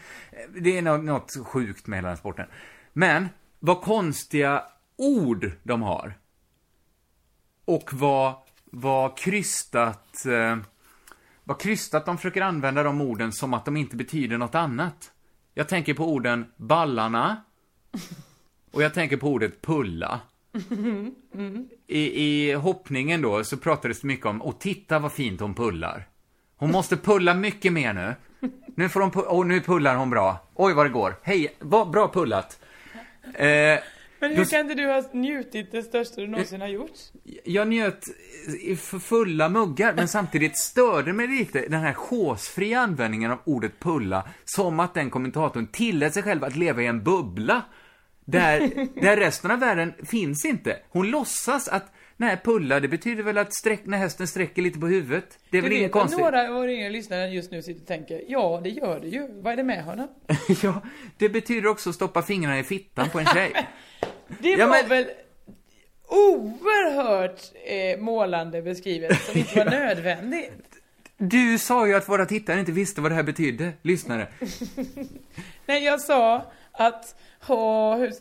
[0.61, 2.47] Det är något, något sjukt med hela den sporten.
[2.93, 3.29] Men,
[3.59, 4.63] vad konstiga
[4.95, 6.13] ord de har.
[7.65, 10.57] Och vad, vad krystat, eh,
[11.43, 15.11] vad krystat de försöker använda de orden som att de inte betyder något annat.
[15.59, 17.37] Jag tänker på orden ballarna,
[18.71, 20.19] och jag tänker på ordet pulla.
[21.87, 26.07] I, I hoppningen då så pratades det mycket om, och titta vad fint hon pullar.
[26.57, 28.15] Hon måste pulla mycket mer nu.
[28.75, 30.47] Nu får hon, pu- och nu pullar hon bra.
[30.55, 31.15] Oj vad det går.
[31.23, 32.59] Hej, vad bra pullat.
[33.33, 33.79] Eh,
[34.19, 36.91] men hur Då- kan inte du ha njutit det största du någonsin har gjort?
[37.43, 38.03] jag njöt
[38.61, 43.79] i för fulla muggar, men samtidigt störde mig lite den här chosefria användningen av ordet
[43.79, 47.61] pulla, som att den kommentatorn tillät sig själv att leva i en bubbla,
[48.25, 48.59] där,
[49.01, 50.77] där resten av världen finns inte.
[50.89, 54.87] Hon låtsas att, nej, pulla, det betyder väl att sträck, när hästen sträcker lite på
[54.87, 55.39] huvudet.
[55.49, 56.19] Det är Du väl inget vet att konstigt?
[56.19, 59.27] några av våra yngre lyssnare just nu sitter och tänker, ja det gör det ju.
[59.41, 60.07] Vad är det med honom?
[60.63, 60.81] ja,
[61.17, 63.53] det betyder också att stoppa fingrarna i fittan på en tjej.
[64.39, 65.05] Det Ja, var men- väl
[66.07, 70.51] oerhört eh, målande beskrivet som inte var nödvändigt.
[71.17, 74.27] Du sa ju att våra tittare inte visste vad det här betydde, lyssnare.
[75.65, 78.11] Nej, jag sa att ha, hur,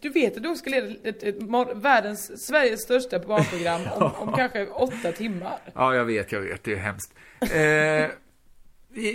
[0.00, 4.32] du vet att du ska leda ett, ett, mor- världens, Sveriges största barnprogram om, om
[4.32, 5.58] kanske åtta timmar.
[5.74, 7.14] Ja, jag vet, jag vet, det är hemskt.
[7.52, 8.10] Eh,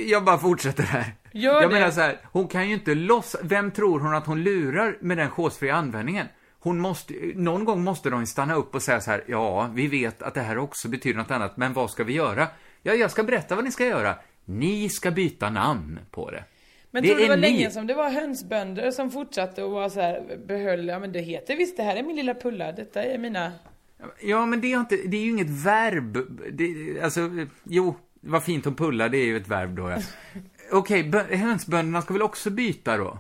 [0.10, 1.06] jag bara fortsätter här.
[1.32, 1.74] Gör jag det.
[1.74, 5.18] menar så här, hon kan ju inte låtsas, vem tror hon att hon lurar med
[5.18, 6.28] den chosefria användningen?
[6.64, 10.22] Hon måste, någon gång måste de stanna upp och säga så här, ja, vi vet
[10.22, 12.48] att det här också betyder något annat, men vad ska vi göra?
[12.82, 14.16] Ja, jag ska berätta vad ni ska göra.
[14.46, 16.44] Ni ska byta namn på det.
[16.92, 17.72] Men Det tror du det var är länge ni.
[17.72, 21.56] som det var hönsbönder som fortsatte och var så här, behöll, ja men det heter
[21.56, 23.52] visst det här är min lilla pulla, detta är mina...
[24.22, 26.18] Ja, men det är, inte, det är ju inget verb.
[26.52, 27.30] Det, alltså,
[27.64, 29.98] jo, vad fint hon pullar, det är ju ett verb då, ja.
[30.72, 33.18] Okej, bö- hönsbönderna ska väl också byta då?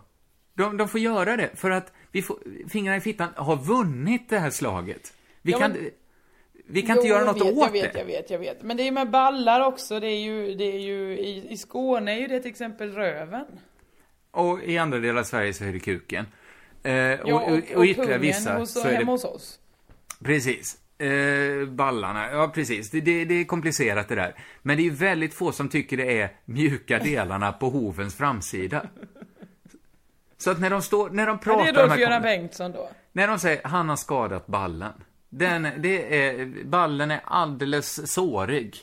[0.53, 2.37] De, de får göra det, för att vi får,
[2.69, 5.13] fingrarna i fittan har vunnit det här slaget.
[5.41, 5.89] Vi Ja, kan, men-
[6.67, 7.99] vi kan inte Jo, göra jag något vet, åt jag vet, det.
[7.99, 8.63] Jag vet, jag vet.
[8.63, 11.57] Men det är ju med ballar också, det är ju, det är ju i, i
[11.57, 13.45] Skåne är ju det till exempel röven.
[14.31, 16.25] Och i andra delar av Sverige så är det kuken.
[16.83, 19.11] Eh, Ja, och, och, och, ytterligare vissa hos, så är hemma det...
[19.11, 19.59] hos oss.
[20.23, 20.77] Precis.
[20.97, 22.89] Eh, ballarna, ja precis.
[22.89, 24.35] Det, det, det är komplicerat det där.
[24.61, 28.85] Men det är ju väldigt få som tycker det är mjuka delarna på hovens framsida.
[30.43, 32.89] Så att när de står, när de pratar det är de Rolf-Göran Bengtsson då.
[33.11, 34.91] När de säger, han har skadat ballen.
[35.29, 38.77] Den, det är, ballen är alldeles sårig.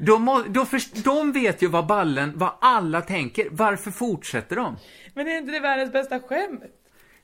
[0.00, 3.48] De, må, då först, de vet ju vad ballen, vad alla tänker.
[3.50, 4.76] Varför fortsätter de?
[5.14, 6.62] Men är inte det världens bästa skämt?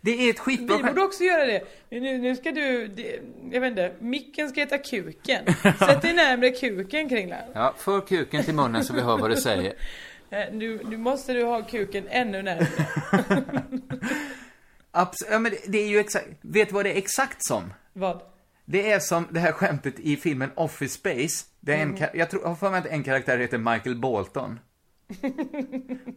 [0.01, 0.95] Det är ett skitbra Vi skämt.
[0.95, 1.63] borde också göra det.
[1.91, 3.21] Men Nu, nu ska du, det,
[3.53, 5.45] jag vet inte, micken ska heta kuken.
[5.79, 7.39] Sätt dig närmre kuken Kringlan.
[7.55, 9.73] Ja, för kuken till munnen så vi hör vad du säger.
[10.33, 12.67] Eh, Nu, nu måste du ha kuken ännu närmre.
[14.93, 17.73] Abs- ja, men det, är ju exakt, vet du vad det är exakt som?
[17.93, 18.23] Vad?
[18.65, 21.45] Det är som det här skämtet i filmen Office Space.
[21.61, 24.59] Det är en, ka- jag tror, har för mig att en karaktär heter Michael Bolton.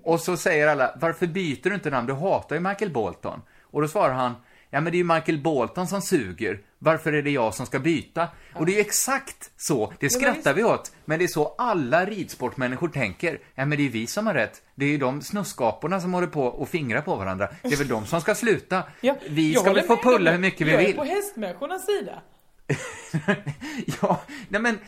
[0.04, 2.08] Och så säger alla, varför byter du inte namn?
[2.08, 3.42] Du hatar ju Michael Bolton.
[3.62, 4.36] Och då svarar han,
[4.76, 6.60] Ja, men det är ju Michael Bolton som suger.
[6.80, 8.28] Varför är det jag som ska byta?
[8.54, 9.94] Och det är ju exakt så.
[10.00, 10.92] Det skrattar vi åt.
[11.06, 13.40] Men det är så alla ridsportmänniskor tänker.
[13.56, 14.62] Ja, men det är vi som har rätt.
[14.76, 17.50] Det är ju de snuskaporna som håller på och fingrar på varandra.
[17.62, 18.84] Det är väl de som ska sluta.
[19.02, 20.96] Ja, vi ska väl få pulla hur mycket vi Jag är vill.
[20.96, 22.22] på hästmänniskornas sida.
[24.02, 24.80] ja, nej men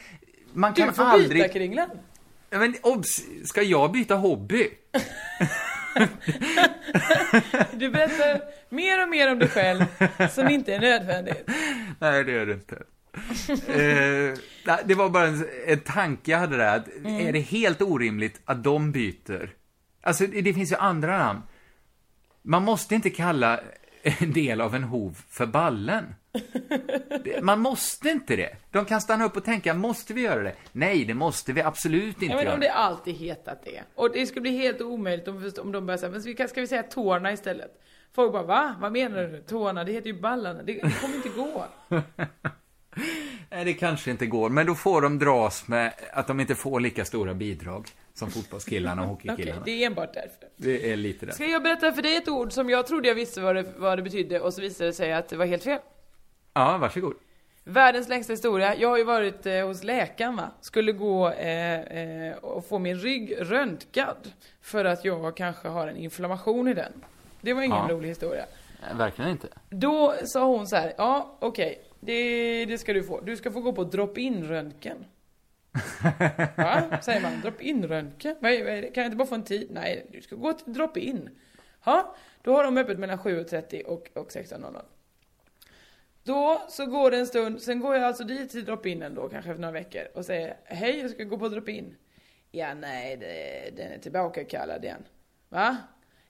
[0.54, 1.41] man Du kan får aldrig...
[1.41, 1.89] byta kringlan.
[2.50, 4.69] Men obs, ska jag byta hobby?
[7.73, 9.86] Du berättar mer och mer om dig själv
[10.31, 11.49] som inte är nödvändigt.
[11.99, 12.75] Nej, det är det inte.
[13.67, 14.38] eh,
[14.86, 16.75] det var bara en, en tanke jag hade där.
[16.77, 17.27] Att Mm.
[17.27, 19.49] Är det helt orimligt att de byter?
[20.03, 21.41] Alltså, det, det finns ju andra namn.
[22.41, 23.60] Man måste inte kalla
[24.03, 26.15] en del av en hov för ballen.
[27.41, 28.56] Man måste inte det.
[28.71, 30.54] De kan stanna upp och tänka, måste vi göra det?
[30.71, 32.54] Nej, det måste vi absolut inte Ja, men göra.
[32.54, 33.84] om det alltid hetat det.
[33.95, 36.62] Och det skulle bli helt omöjligt om, om de börjar säga, men ska vi, ska
[36.62, 37.82] vi säga tårna istället?
[38.15, 38.76] Folk bara, va?
[38.80, 39.41] Vad menar du?
[39.41, 39.84] Tårna?
[39.84, 40.63] Det heter ju ballarna.
[40.63, 41.65] Det, det kommer inte gå.
[43.50, 46.80] Nej, det kanske inte går, men då får de dras med att de inte får
[46.80, 49.65] lika stora bidrag som fotbollskillarna och Okej, hockeykillarna.
[49.65, 50.47] det är enbart därför.
[50.58, 51.32] Det är lite det.
[51.32, 53.97] Ska jag berätta för dig ett ord som jag trodde jag visste vad det, vad
[53.97, 55.80] det betydde och så visade det sig att det var helt fel.
[56.57, 57.13] Ja, varsågod.
[57.63, 58.75] Världens längsta historia.
[58.75, 60.51] Jag har ju varit eh, hos läkaren va.
[60.61, 64.31] Skulle gå eh, eh, och få min rygg röntgad.
[64.61, 66.91] För att jag kanske har en inflammation i den.
[67.41, 67.87] Det var ingen Ja.
[67.93, 68.45] rolig historia.
[68.97, 69.47] Verkligen inte.
[69.69, 73.21] Då sa hon så här, ja okej, det, det ska du få.
[73.21, 74.97] Du ska få gå på drop-in röntgen.
[76.57, 76.83] Va?
[77.01, 78.35] Säger man, drop-in röntgen?
[78.39, 78.87] Vad är, vad är det?
[78.87, 79.67] Kan jag inte bara få en tid?
[79.71, 81.29] Nej, du ska gå till drop-in.
[81.83, 84.81] Ja, då har de öppet mellan 7.30 och, och 16.00.
[86.27, 89.49] Då så går det en stund, sen går jag alltså dit till drop-inen då, kanske
[89.51, 91.95] efter några veckor och säger Hej, jag ska gå på drop-in.
[92.51, 95.03] Ja, nej, det, den är tillbakakallad igen.
[95.49, 95.77] Va?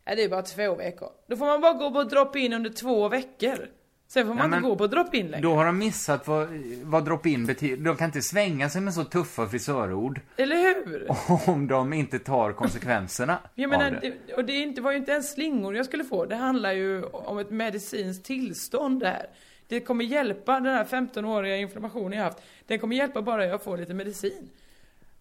[0.06, 1.10] Ja, det är bara två veckor.
[1.28, 3.70] Då får man bara gå på drop-in under två veckor.
[4.08, 5.42] Sen får man Ja, inte gå på drop-in längre.
[5.44, 6.48] Då har de missat vad,
[6.84, 7.84] vad drop-in betyder.
[7.84, 11.08] De kan inte svänga sig med så tuffa frisörord Eller hur?
[11.50, 14.34] om de inte tar konsekvenserna Jag menar, det.
[14.34, 16.26] och det var ju inte ens slingor jag skulle få.
[16.26, 19.30] Det handlar ju om ett medicinskt tillstånd det här.
[19.68, 22.38] Det kommer hjälpa den här 15-åriga inflammationen jag haft.
[22.68, 24.50] Den kommer hjälpa bara jag får lite medicin.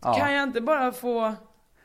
[0.02, 0.14] Ja.
[0.14, 1.34] Kan jag inte bara få...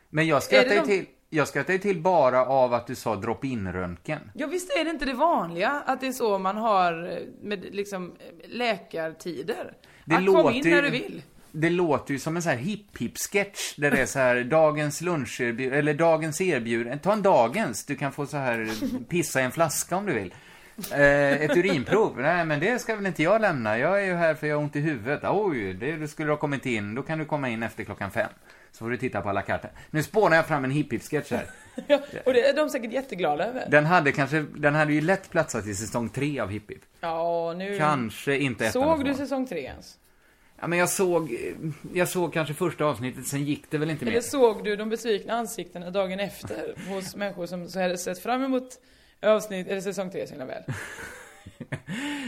[0.09, 3.15] Men jag skrattar ju de- till, jag skrattar ju till bara av att du sa
[3.15, 4.19] drop-in-röntgen.
[4.35, 7.65] Ja visst är det inte det vanliga att det är så man har eh, med
[7.75, 9.73] liksom eh, läkartider?
[10.05, 11.21] Det att kom låter in ju- när du vill.
[11.53, 15.73] Det låter ju som en sån här hipp-hipp-sketch där det är så här dagens luncherbjud,
[15.73, 16.97] eller dagens erbjudande.
[17.03, 18.69] Ta en dagens, du kan få så här
[19.09, 20.33] pissa i en flaska om du vill.
[20.91, 23.77] Eh, ett urinprov, nej men det ska väl inte jag lämna.
[23.77, 25.23] Jag är ju här för jag har ont i huvudet.
[25.23, 28.29] Oj, det du skulle ha kommit in, då kan du komma in efter klockan fem.
[28.71, 29.71] Så får du titta på alla kartor.
[29.89, 31.45] Nu spånar jag fram en hipp-hipp-sketch här.
[31.87, 33.67] Ja, och det är de säkert jätteglada över.
[33.69, 36.81] Den hade kanske, den hade ju lätt platsat i säsong tre av Hipp Hipp.
[37.01, 37.77] Ja, nu...
[37.77, 39.97] Kanske inte ettan Såg du säsong tre ens?
[40.61, 41.37] Ja, men jag såg,
[41.93, 44.11] jag såg kanske första avsnittet, sen gick det väl inte mer.
[44.11, 48.43] Eller såg du de besvikna ansiktena dagen efter hos människor som så hade sett fram
[48.43, 48.79] emot
[49.21, 50.63] avsnitt, eller säsong tre så himla väl?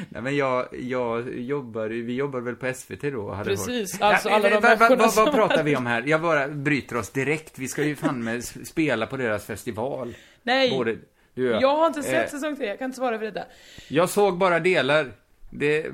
[0.10, 4.14] Nej, men jag, jag jobbar, vi jobbar väl på SVT då hade Precis, hört.
[4.14, 6.04] alltså Ja, alla de vad, vad, människorna vad, pratar vi om här?
[6.08, 7.60] Jag bara bryter oss direkt.
[7.60, 10.14] Vi ska ju fan med spela på deras festival.
[10.44, 10.98] Nej, Både
[11.34, 11.62] du jag.
[11.62, 13.44] jag har inte sett Eh, säsong tre, jag kan inte svara för detta.
[13.88, 15.12] Jag såg bara delar.
[15.50, 15.86] Det,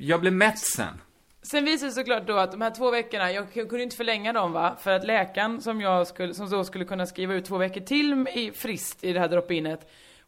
[0.00, 1.00] jag blev mätt sen.
[1.42, 4.32] Sen visade det sig såklart då att de här två veckorna, jag kunde inte förlänga
[4.32, 7.58] dem va, för att läkaren som jag skulle, som då skulle kunna skriva ut två
[7.58, 9.78] veckor till i frist i det här drop-inet,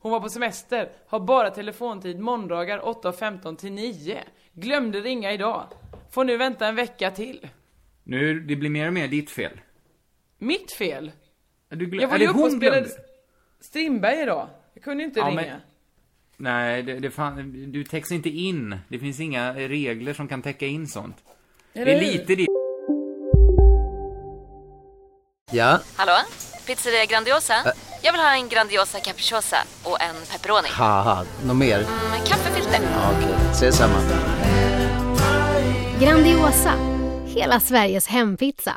[0.05, 4.25] hon var på semester, har bara telefontid måndagar 8.15 till 9.
[4.53, 5.67] Glömde ringa idag.
[6.11, 7.49] Får nu vänta en vecka till.
[8.05, 9.61] Nu, det blir mer och mer ditt fel.
[10.39, 11.13] Mitt fel?
[11.69, 12.89] Du glöm, Jag var ju uppe och hon spelade.
[13.61, 14.49] Strindberg idag.
[14.75, 15.35] Jag kunde inte Ja, ringa.
[15.43, 15.61] men-
[16.37, 18.79] Nej, det, det fan, du täcks inte in.
[18.89, 21.17] Det finns inga regler som kan täcka in sånt.
[21.73, 22.47] Eller det är lite det.
[25.53, 26.13] Ja, Hallå?
[26.67, 27.55] Pizzeria Grandiosa?
[28.05, 30.69] Jag vill ha en Grandiosa capriciosa och en pepperoni.
[30.71, 31.79] haha, något mer?
[32.11, 32.81] Med kaffefilter.
[32.83, 33.95] Ja, Okej, ses samma.
[36.01, 36.73] Grandiosa,
[37.27, 38.77] hela Sveriges hempizza.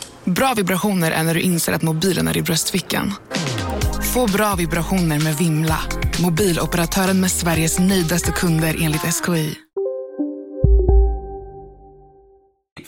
[0.25, 3.11] Bra vibrationer är när du inser att mobilen är i bröstfickan.
[4.13, 5.79] Få bra vibrationer med Vimla.
[6.23, 9.55] Mobiloperatören med Sveriges nöjdaste kunder enligt SKI.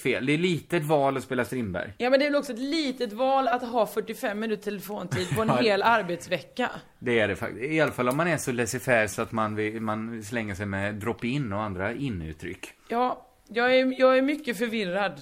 [0.04, 0.26] fel.
[0.26, 1.94] Det är litet val att spela Strindberg.
[1.98, 5.42] Ja men det är väl också ett litet val att ha 45 minuter telefontid på
[5.42, 5.56] en Ja.
[5.62, 6.70] hel arbetsvecka.
[7.00, 7.64] Det är det faktiskt.
[7.64, 10.66] I alla fall om man är så laissez-faire så att man, vill- man slänger sig
[10.66, 12.68] med drop-in och andra in-uttryck.
[12.90, 15.22] Ja, jag är, jag är mycket förvirrad.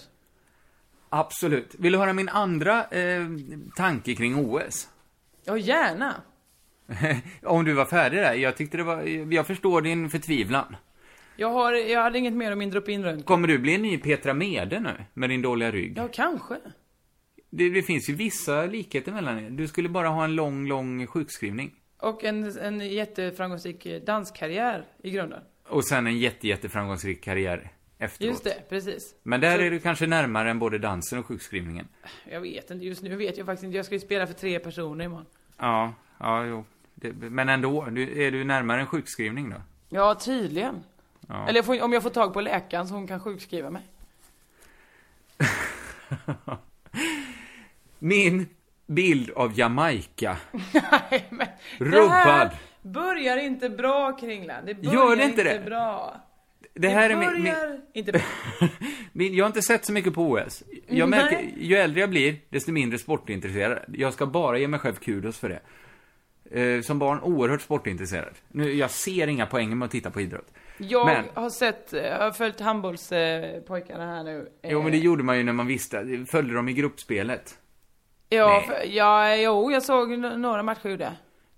[1.13, 1.75] Absolut.
[1.79, 3.27] Vill du höra min andra eh,
[3.75, 4.89] tanke kring OS?
[5.45, 6.15] Ja, gärna.
[7.43, 8.33] om du var färdig där.
[8.33, 10.75] Jag tyckte det var, jag förstår din förtvivlan.
[11.35, 13.23] Jag, har, jag hade inget mer om min drop-in röntgen.
[13.23, 15.05] Kommer du bli en ny Petra Mede nu?
[15.13, 15.97] Med din dåliga rygg?
[15.97, 16.55] Ja, kanske.
[17.49, 19.49] Det, det finns ju vissa likheter mellan er.
[19.49, 21.71] Du skulle bara ha en lång, lång sjukskrivning.
[21.99, 25.41] Och en, en jätteframgångsrik danskarriär i grunden.
[25.67, 28.29] Och sen en jätte, jätteframgångsrik karriär efteråt.
[28.29, 29.15] Just det, precis.
[29.23, 31.87] Men där Så- är du kanske närmare än både dansen och sjukskrivningen.
[32.31, 33.77] Jag vet inte, just nu vet jag faktiskt inte.
[33.77, 35.25] Jag ska ju spela för tre personer imorgon.
[35.57, 36.65] Ja, ja, jo.
[36.95, 39.55] Det, men ändå, du, är du närmare en sjukskrivning då?
[39.89, 40.83] Ja, tydligen.
[41.27, 41.47] Ja.
[41.47, 43.81] Eller jag får, om jag får tag på läkaren så hon kan sjukskriva mig.
[47.99, 48.47] Min
[48.87, 50.37] bild av Jamaica.
[50.73, 51.47] Nej, men
[51.79, 52.09] Det Rubbad.
[52.11, 54.65] här börjar inte bra, Kringland.
[54.67, 55.65] Det börjar Gör det inte det?
[55.65, 56.15] bra.
[56.73, 58.21] Det här är min, min, börjar inte
[59.13, 60.63] min, jag har inte sett så mycket på OS.
[60.87, 61.23] Jag Nej.
[61.23, 63.79] märker, ju äldre jag blir, desto mindre sportintresserad.
[63.93, 65.61] Jag ska bara ge mig själv kudos för det.
[66.61, 68.33] Eh, som barn, oerhört sportintresserad.
[68.47, 70.53] Nu, jag ser inga poänger med att titta på idrott.
[70.77, 74.47] Jag Men- har sett, jag har följt handbollspojkarna här nu.
[74.63, 76.25] Jo, men det gjorde man ju när man visste.
[76.31, 77.57] Följde de i gruppspelet?
[78.29, 78.67] Ja, Nej.
[78.67, 81.11] för, ja, jo, jag såg några matcher ur det.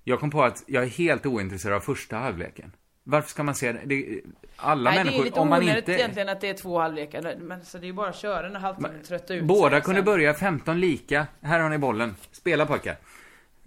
[0.04, 2.72] Jag kom på att jag är helt ointresserad av första halvleken.
[3.04, 3.80] Varför ska man se det?
[3.86, 4.22] det
[4.58, 5.92] alla Nej, det är människor, lite om man inte...
[5.94, 7.36] egentligen att det är två halvlekar.
[7.40, 10.06] Men så det är bara att köra halvtimmen och trötta ut Båda kunde sen.
[10.06, 11.28] börja 15 lika.
[11.42, 12.16] Här har ni bollen.
[12.32, 12.96] Spela pojkar.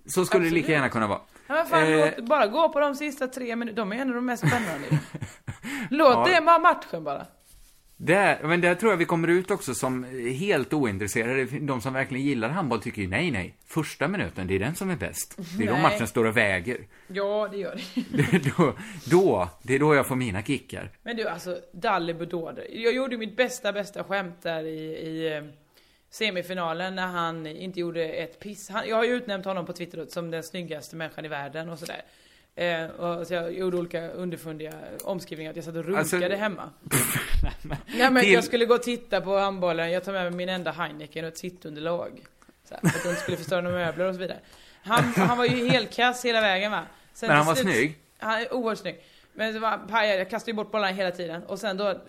[0.07, 0.68] Så skulle det lika Absolut.
[0.77, 1.20] gärna kunna vara.
[1.46, 3.85] Ja, men fan, Eh, låt, bara gå på de sista tre minuterna.
[3.85, 4.87] De är en av de mest spännande.
[5.90, 6.27] Låt Ja.
[6.40, 7.27] det vara matchen bara.
[7.98, 10.04] Där, men där tror jag vi kommer ut också som
[10.38, 11.44] helt ointresserade.
[11.44, 13.54] De som verkligen gillar handboll tycker ju nej, nej.
[13.66, 15.37] Första minuten, det är den som är bäst.
[15.59, 15.82] Det är då Nej.
[15.82, 16.78] matchen står och väger.
[17.06, 18.02] Ja, det gör det.
[18.30, 18.74] Det då,
[19.11, 20.90] då, det är då jag får mina kickar.
[21.02, 22.66] Men du, alltså, Dalle Bedåder.
[22.70, 25.44] Jag gjorde mitt bästa, bästa skämt där i, i eh,
[26.11, 28.68] semifinalen när han inte gjorde ett piss.
[28.68, 31.68] Han, jag har ju utnämnt honom på Twitter då som den snyggaste människan i världen
[31.68, 32.02] och sådär.
[32.59, 34.73] Eh, och så jag gjorde olika underfundiga
[35.05, 36.71] omskrivningar att jag satt och runkade Alltså- hemma.
[37.99, 40.49] Ja men Till- jag skulle gå och titta på handbollen, jag tar med mig min
[40.49, 42.25] enda Heineken och ett sittunderlag.
[42.69, 44.38] Så här, för att de inte skulle förstöra några möbler och så vidare.
[44.83, 46.83] Han, han var ju helt kass hela vägen va.
[47.14, 47.99] Sen Men han var snygg?
[48.19, 49.01] Han är oerhört snygg.
[49.33, 51.42] Men det var pajade, jag kastade ju bort bollarna hela tiden.
[51.45, 52.01] Och sen då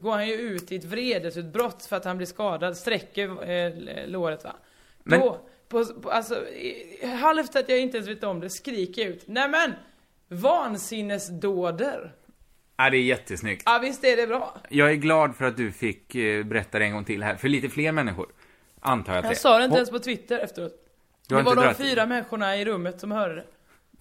[0.00, 3.72] går han ju ut i ett vredesutbrott för att han blir skadad, sträcker eh,
[4.06, 4.56] låret va.
[5.02, 6.44] Men- Då, på, på, alltså,
[7.20, 9.28] halvt att jag inte ens vet om det, skriker jag ut.
[9.28, 9.72] Nämen!
[10.28, 12.12] Vansinnesdåder!
[12.76, 13.62] Ja, det är jättesnyggt.
[13.66, 14.56] Ja visst är det bra.
[14.68, 17.48] Jag är glad för att du fick eh, berätta det en gång till här, för
[17.48, 18.26] lite fler människor.
[18.80, 19.38] Antar jag att det Jag är.
[19.40, 20.72] sa det inte ens på Twitter efteråt.
[21.28, 23.44] Du det var de fyra människorna i rummet som hörde det.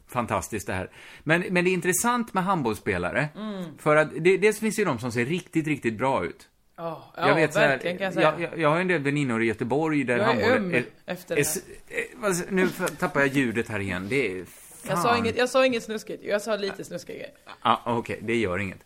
[0.08, 0.90] Fantastiskt det här.
[1.24, 3.28] Men, men det är intressant med handbollsspelare.
[3.36, 3.64] Mm.
[3.78, 6.50] För att det, dels finns det ju de som ser riktigt, riktigt bra ut.
[6.76, 8.34] Ja, ja verkligen kan jag säga.
[8.40, 10.84] jag, jag, jag har ju en del väninnor i Göteborg där Jag är handbollen öm
[11.06, 11.98] efter det här.
[12.00, 14.08] eh, vad- Nu tappar jag ljudet här igen.
[14.10, 14.46] Det är.
[14.88, 17.34] Jag sa, inget, jag sa inget snuskigt, jag sa lite snuskiga grejer.
[17.64, 18.80] Ja, okej, det gör inget.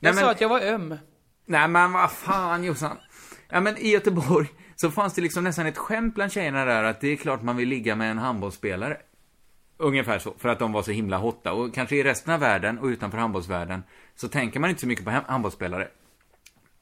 [0.00, 0.94] Jag sa att jag var öm.
[1.46, 2.96] Nej men vad fan Jossan.
[3.48, 7.00] Ja men i Göteborg så fanns det liksom nästan ett skämt bland tjejerna där att
[7.00, 8.96] det är klart man vill ligga med en handbollsspelare.
[9.76, 11.52] Ungefär så, för att de var så himla hotta.
[11.52, 13.82] Och kanske i resten av världen och utanför handbollsvärlden
[14.16, 15.88] så tänker man inte så mycket på hem- handbollsspelare.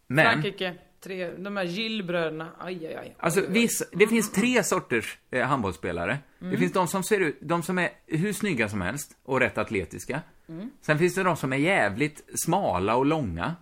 [0.07, 0.75] Men, Frankrike,
[1.07, 3.15] tre, de här Gilles-bröderna, aj aj aj.
[3.19, 6.19] alltså viss, det finns tre sorters eh, handbollsspelare.
[6.39, 6.59] Det Mm.
[6.59, 10.21] finns de som ser ut, de som är hur snygga som helst och rätt atletiska.
[10.49, 10.71] Mm.
[10.81, 13.55] Sen finns det de som är jävligt smala och långa.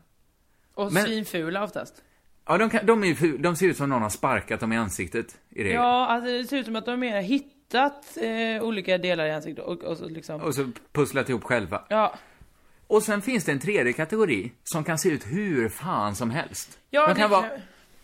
[0.74, 2.02] Och Men- svinfula oftast.
[2.46, 5.38] Ja, de, kan, de, är de ser ut som någon har sparkat dem i ansiktet
[5.50, 5.74] i regel.
[5.74, 9.64] Ja, alltså det ser ut som att de mer hittat eh, olika delar i ansiktet
[9.64, 10.40] och, och så liksom...
[10.40, 11.85] Och så pusslat ihop själva.
[11.88, 12.14] Ja.
[12.94, 16.78] Och sen finns det en tredje kategori som kan se ut hur fan som helst.
[16.90, 17.50] Ja, de kan vara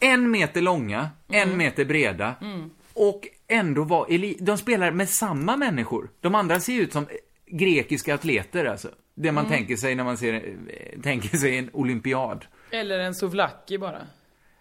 [0.01, 2.71] en meter långa, en meter breda Mm.
[2.95, 6.11] och ändå vara eli- De spelar med samma människor.
[6.21, 7.07] De andra ser ut som
[7.47, 8.89] grekiska atleter alltså.
[9.15, 9.57] Det man Mm.
[9.57, 12.45] tänker sig när man ser, eh, tänker sig en olympiad.
[12.71, 13.99] Eller en souvlaki bara.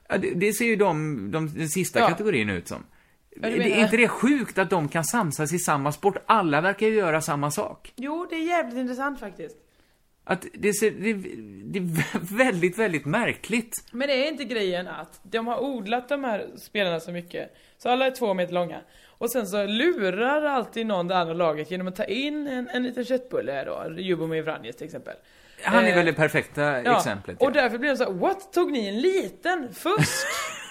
[0.10, 2.08] Ja, det, det ser ju de, de, den sista Ja.
[2.08, 2.84] kategorin ut som.
[3.36, 6.18] du det, är inte det sjukt att de kan samsas i samma sport?
[6.26, 7.94] Alla verkar ju göra samma sak.
[7.96, 9.56] Jo, det är jävligt intressant faktiskt.
[10.30, 11.14] Att det, ser, det,
[11.64, 13.74] det är väldigt, väldigt märkligt.
[13.92, 17.90] Men det är inte grejen att de har odlat de här spelarna så mycket, så
[17.90, 18.82] alla är två meter långa.
[19.08, 22.84] Och sen så lurar alltid någon det andra laget genom att ta in en, en
[22.84, 25.14] liten köttbulle då, Ljubomir Vranjes till exempel.
[25.64, 27.42] Han är Eh, väl det perfekta Ja, exemplet.
[27.42, 28.54] och därför blir det så här, what?
[28.54, 29.74] Tog ni en liten?
[29.74, 30.28] Fusk?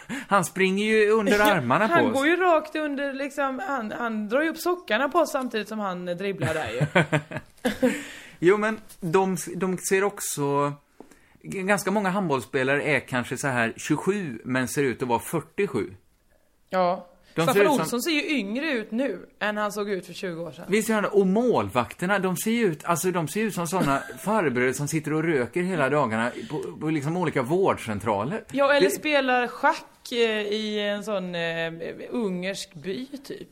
[0.29, 2.15] Han springer ju under armarna han på oss.
[2.15, 5.79] går ju rakt under liksom, han, han drar ju upp sockarna på oss samtidigt som
[5.79, 7.05] han dribblar där ju.
[8.39, 10.73] Jo, men de, de ser också...
[11.43, 15.95] Ganska många handbollsspelare är kanske så här 27, men ser ut att vara 47.
[16.71, 17.09] Ja.
[17.35, 20.13] De ser Staffan som- Olsson ser ju yngre ut nu än han såg ut för
[20.13, 20.65] 20 år sedan.
[20.69, 21.09] Visst gör han det?
[21.11, 25.13] Och målvakterna, de ser ju ut, alltså de ser ut som såna farbröder som sitter
[25.13, 28.45] och röker hela dagarna på, på liksom olika vårdcentraler.
[28.53, 31.73] Ja, eller Det- spelar schack eh, i en sån eh,
[32.11, 33.49] ungersk by typ.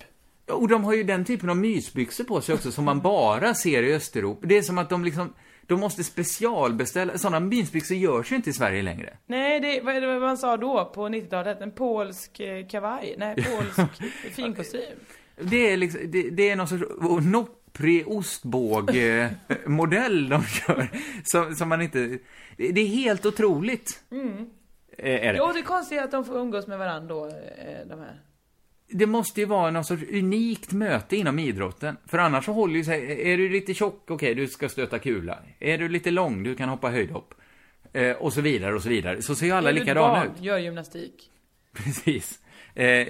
[0.48, 3.82] Och de har ju den typen av mysbyxor på sig också som man bara ser
[3.82, 4.46] i Östeuropa.
[4.46, 5.32] Det är som att de liksom,
[5.66, 9.16] de måste specialbeställa, sådana mysbyxor görs ju inte i Sverige längre.
[9.26, 11.60] Nej, det, vad är det man sa då på 90-talet?
[11.60, 13.14] En polsk eh, kavaj?
[13.18, 13.80] Nej, polsk
[14.34, 14.80] finkostym.
[15.40, 16.84] Det är liksom, det, det är någon sorts
[17.22, 20.88] nopprig ostbåge-modell de kör.
[21.24, 22.18] Som, som man inte,
[22.56, 24.02] det, det är helt otroligt.
[24.10, 24.50] Mm.
[24.98, 25.38] eh, Är det.
[25.38, 27.32] Jo, det är konstigt att de får umgås med varandra då, eh,
[27.86, 28.20] de här.
[28.88, 31.96] Det måste ju vara någon sorts unikt möte inom idrotten.
[32.06, 35.38] För annars så håller ju sig, är du lite tjock, okej, du ska stöta kula.
[35.58, 37.34] Är du lite lång, du kan hoppa höjdhopp.
[37.92, 39.22] Eh, och så vidare och så vidare.
[39.22, 40.30] Så ser ju alla likadana ut.
[40.40, 41.30] Gör gymnastik.
[41.72, 42.38] Precis.
[42.74, 43.06] Eh,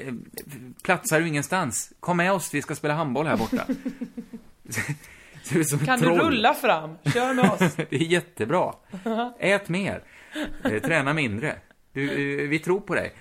[0.82, 3.66] platsar du ingenstans, kom med oss, vi ska spela handboll här borta.
[5.84, 6.98] Kan du rulla fram?
[7.14, 7.74] Kör med oss.
[7.90, 8.74] det är jättebra.
[9.38, 10.02] Ät mer.
[10.64, 11.56] Eh, träna mindre.
[11.92, 13.12] Du, eh, vi tror på dig.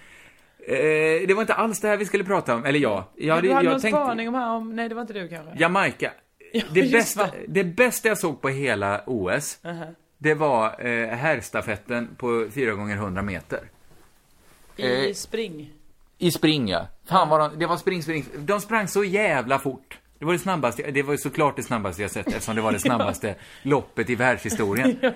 [0.68, 3.12] Eh, det var inte alls det här vi skulle prata om, eller ja.
[3.16, 4.76] Jag, du hade jag någon tänkte- spaning om, här, om...
[4.76, 5.56] Nej, det var inte du kanske?
[5.58, 6.12] Jamaica.
[6.54, 7.30] Ja, Det bästa, va.
[7.48, 9.86] det bästa jag såg på hela OS, Aha.
[10.18, 13.60] det var eh, herrstafetten på 4 gånger 100 meter.
[14.78, 15.72] I Eh, spring.
[16.18, 16.88] I spring, ja.
[17.10, 18.26] Fan vad de, det var spring, spring.
[18.38, 20.00] De sprang så jävla fort.
[20.20, 22.80] Det var det snabbaste, det var såklart det snabbaste jag sett eftersom det var det
[22.80, 24.98] snabbaste loppet i världshistorien.
[25.02, 25.12] Eh,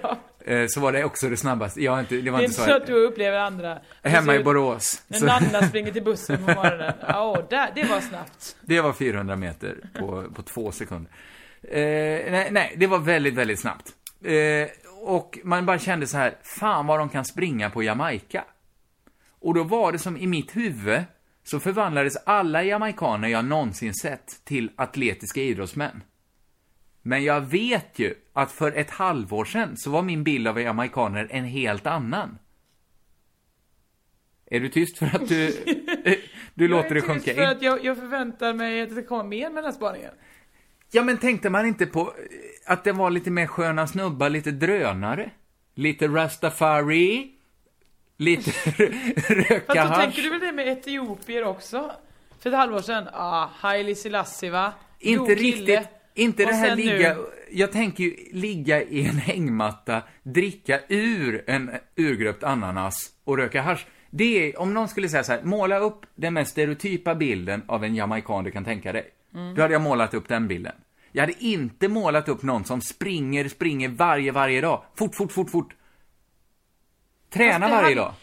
[0.70, 2.76] Så var det också det snabbaste, jag inte, det var Det är inte så.
[2.76, 3.80] att du upplever andra.
[4.04, 5.04] Hemma i Borås.
[5.08, 6.94] När Så- Nanna springer till bussen på morgonen.
[7.08, 8.56] Ja, där, det var snabbt.
[8.62, 11.12] Det var 400 meter på, på två sekunder.
[11.64, 13.88] Eh, nej, nej, det var väldigt, väldigt snabbt.
[14.24, 14.68] Eh,
[15.02, 18.44] och man bara kände så här, fan vad de kan springa på Jamaica.
[19.42, 21.02] Och då var det som i mitt huvud,
[21.44, 26.04] så förvandlades alla jamaikaner jag någonsin sett till atletiska idrottsmän.
[27.02, 31.28] Men jag vet ju att för ett halvår sedan så var min bild av jamaikaner
[31.32, 32.38] en helt annan.
[34.46, 35.54] Är du tyst för att du,
[36.54, 37.36] du låter det Jag är sjunka tyst in?
[37.36, 40.12] för att jag, jag förväntar mig att det ska komma mer med den här spaningen.
[40.92, 44.52] Ja, men tänkte man inte på eh, att det var lite mer sköna snubbar, lite
[44.52, 45.32] drönare?
[45.76, 47.32] Lite Rastafari?
[48.18, 48.52] Lite
[49.34, 51.92] röka Fast då tänker du väl det med etiopier också?
[52.40, 54.74] För ett halvår sedan, ah, Haile Selassie va?
[55.00, 55.88] Inte riktigt,
[56.20, 61.44] inte Och det här ligga, nu- jag tänker ju ligga i en hängmatta, dricka ur
[61.48, 63.86] en urgröpt ananas och röka hasch.
[64.10, 67.84] Det är, om någon skulle säga så här, måla upp den mest stereotypa bilden av
[67.84, 69.10] en jamaican du kan tänka dig.
[69.34, 69.56] Mm.
[69.56, 70.76] Då hade jag målat upp den bilden.
[71.12, 74.84] Jag hade inte målat upp någon som springer, springer varje, varje dag.
[74.96, 75.76] Fort, fort, fort, fort.
[77.30, 78.14] Träna varje dag.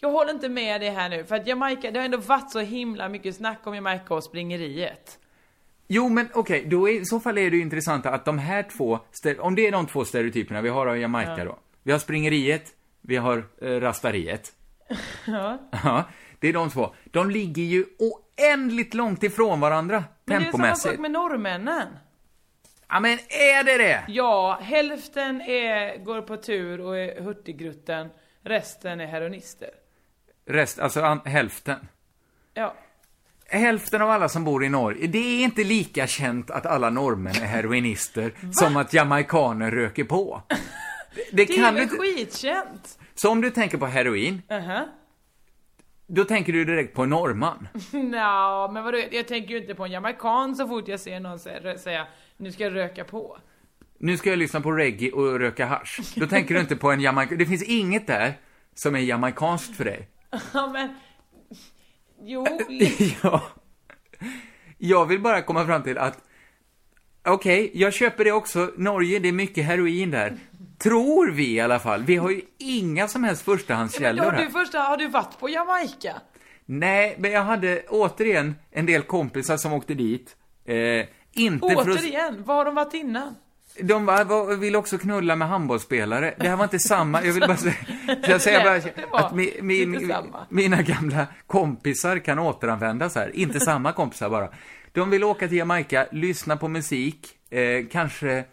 [0.00, 2.60] Jag håller inte med det här nu, för att Jamaica, det har ändå varit så
[2.60, 5.18] himla mycket snack om Jamaica och springeriet.
[5.94, 8.62] Jo, men okej, då är, i så fall är det ju intressant att de här
[8.62, 8.98] två,
[9.38, 11.44] om det är de två stereotyperna vi har av Jamaica Ja.
[11.44, 11.58] då.
[11.82, 14.52] Vi har springeriet, vi har eh, rastariet.
[15.26, 15.58] Ja.
[15.84, 16.04] Ja,
[16.38, 16.94] det är de två.
[17.04, 21.00] De ligger ju oändligt långt ifrån varandra, Men det är samma sak tempomässigt.
[21.00, 21.88] med norrmännen.
[22.88, 24.04] Ja, men är det det?
[24.08, 28.08] Ja, hälften är, går på tur och är hurtigruten,
[28.42, 29.70] resten är heroinister.
[30.46, 31.88] Rest, alltså an, hälften.
[32.54, 32.74] Ja.
[33.58, 37.34] Hälften av alla som bor i Norge, det är inte lika känt att alla norrmän
[37.36, 40.42] är heroinister som att jamaikaner röker på.
[40.48, 40.56] Det,
[41.30, 42.98] det Det är kan väl skitkänt?
[43.14, 44.88] Så om du tänker på heroin, Aha.
[46.06, 47.68] då tänker du direkt på en norrman.
[47.92, 51.38] Nja, men vadå, jag tänker ju inte på en jamaican så fort jag ser någon
[51.38, 53.38] säga, nu ska jag röka på.
[53.98, 56.00] Nu ska jag lyssna på reggae och röka hasch.
[56.16, 57.38] Då tänker du inte på en jamaican.
[57.38, 58.34] Det finns inget där
[58.74, 60.08] som är jamaikanskt för dig.
[60.54, 60.94] Ja, men...
[62.26, 62.46] Jo,
[63.22, 63.42] ja.
[64.78, 66.18] Jag vill bara komma fram till att,
[67.26, 68.70] okej, jag köper det också.
[68.76, 70.36] Norge, det är mycket heroin där.
[70.78, 72.02] Tror vi i alla fall.
[72.02, 74.44] Vi har ju inga som helst förstahandskällor har här.
[74.44, 76.14] du första, har du varit på Jamaica?
[76.66, 80.36] Nej, men jag hade återigen en del kompisar som åkte dit.
[80.64, 81.86] Eh, inte för att...
[81.88, 83.34] Återigen, var har de varit innan?
[83.80, 86.34] De var, ville också knulla med handbollsspelare.
[86.38, 87.24] Det här var inte samma.
[87.24, 87.74] Jag vill bara säga,
[88.28, 88.64] jag säger
[89.10, 90.14] bara att mi, mi, mi,
[90.48, 93.36] mina gamla kompisar kan återanvändas här.
[93.36, 94.48] Inte samma kompisar bara.
[94.92, 98.44] De vill åka till Jamaica, lyssna på musik, eh, kanske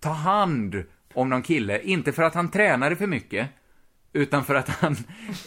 [0.00, 0.84] ta hand
[1.14, 3.48] om någon kille, inte för att han tränade för mycket,
[4.12, 4.96] utan för att han,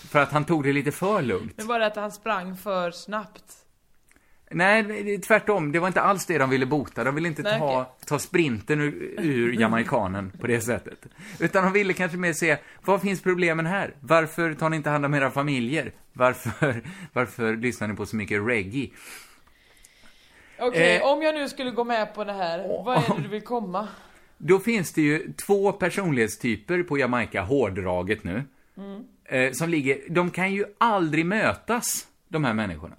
[0.10, 1.54] för att han tog det lite för lugnt.
[1.56, 3.57] Men bara att han sprang för snabbt.
[4.52, 5.72] Nej, tvärtom.
[5.72, 7.04] Det var inte alls det de ville bota.
[7.04, 11.06] De ville inte Nej, ta, ta sprinten ur, ur jamaikanen på det sättet.
[11.40, 13.94] Utan de ville kanske mer se, vad finns problemen här?
[14.00, 15.92] Varför tar ni inte hand om era familjer?
[16.14, 16.82] Varför,
[17.14, 18.90] varför lyssnar ni på så mycket reggae?
[20.60, 21.04] Okej, Eh.
[21.08, 23.88] om jag nu skulle gå med på det här, vad är det du vill komma?
[24.38, 28.44] Då finns det ju två personlighetstyper på Jamaica, hårdraget nu,
[28.78, 29.04] Mm.
[29.26, 32.96] eh, som ligger, de kan ju aldrig mötas, de här människorna.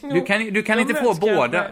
[0.00, 1.64] Du kan, du kan inte få båda.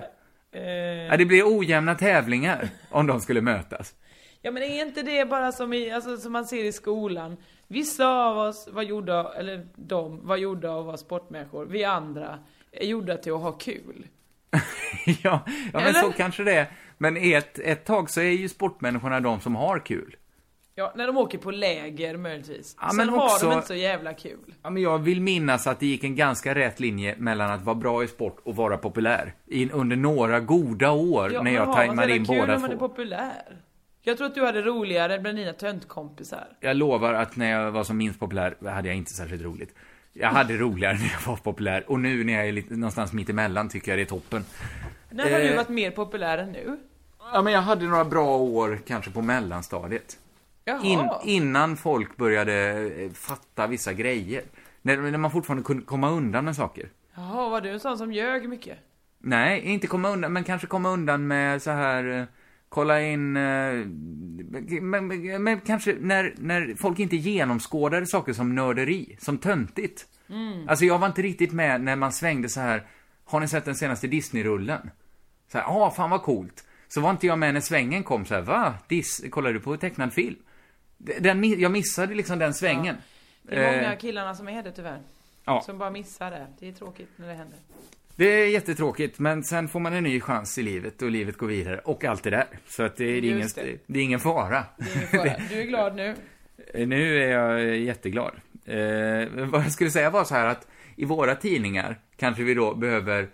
[0.52, 0.62] Eh,
[1.10, 3.94] Ja, det blir ojämna tävlingar om de skulle mötas.
[4.42, 7.36] ja men är inte det bara som, i, alltså, som man ser i skolan?
[7.68, 11.66] Vissa av oss var gjorda, eller de, var gjorda av att vara sportmänniskor.
[11.66, 12.38] Vi andra
[12.72, 14.06] är gjorda till att ha kul.
[15.22, 15.40] ja,
[15.72, 16.66] ja men så kanske det är.
[16.98, 20.16] Men ett, ett tag så är ju sportmänniskorna de som har kul.
[20.74, 22.76] Ja, när de åker på läger möjligtvis.
[22.80, 24.54] Ja, Sen men har också- de inte så jävla kul.
[24.62, 27.74] Ja, men jag vill minnas att det gick en ganska rät linje mellan att vara
[27.74, 29.34] bra i sport och vara populär.
[29.46, 32.88] In, under några goda år Ja, när jag tajmade in båda när man är två.
[32.88, 33.56] populär?
[34.02, 36.48] Jag tror att du hade roligare bland dina töntkompisar.
[36.60, 39.74] Jag lovar att när jag var som minst populär hade jag inte särskilt roligt.
[40.12, 43.28] Jag hade roligare när jag var populär och nu när jag är lite, någonstans mitt
[43.28, 44.44] emellan tycker jag det är toppen.
[45.10, 46.76] När har du Eh, varit mer populär än nu?
[47.32, 50.18] Ja, men jag hade några bra år kanske på mellanstadiet.
[50.82, 52.52] In, innan folk började
[53.02, 54.42] eh, fatta vissa grejer.
[54.82, 56.88] När, när man fortfarande kunde komma undan med saker.
[57.14, 58.78] Jaha, var du en sån som ljög mycket?
[59.18, 62.24] Nej, inte komma undan, men kanske komma undan med så här, eh,
[62.68, 63.42] kolla in, eh,
[64.80, 70.06] men, men, men kanske när, när folk inte genomskådade saker som nörderi, som töntigt.
[70.28, 70.68] Mm.
[70.68, 72.86] Alltså jag var inte riktigt med när man svängde så här,
[73.24, 74.90] har ni sett den senaste Disney-rullen?
[75.52, 76.64] Så här, ah, fan vad coolt.
[76.88, 78.74] Så var inte jag med när svängen kom så här, va?
[78.88, 80.36] Dis, kollar du på tecknad film?
[81.20, 82.96] Den, jag missade liksom den svängen.
[83.42, 85.00] Det är många Eh, killarna som är det tyvärr.
[85.44, 85.62] Ja.
[85.66, 86.46] Som bara missar det.
[86.59, 87.59] Det är tråkigt när det händer.
[88.16, 91.46] Det är jättetråkigt, men sen får man en ny chans i livet och livet går
[91.46, 92.46] vidare och allt det där.
[92.68, 93.78] Så att det, är, ingen, det.
[93.86, 94.64] det är ingen fara.
[95.11, 95.36] Fara.
[95.50, 96.14] Du är glad nu?
[96.74, 98.32] Nu är jag jätteglad.
[98.64, 102.74] Eh, vad jag skulle säga var så här att i våra tidningar kanske vi då
[102.74, 103.28] behöver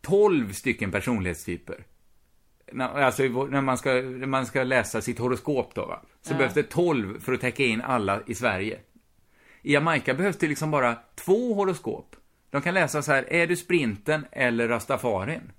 [0.00, 1.84] 12 stycken personlighetstyper.
[2.74, 6.36] När, alltså när man, ska, när man ska läsa sitt horoskop då va, så Ja.
[6.38, 8.78] behövs det 12 för att täcka in alla i Sverige.
[9.62, 12.16] I Jamaica behövs det liksom bara två horoskop.
[12.50, 15.52] De kan läsa så här, är du sprinten eller rastafarin?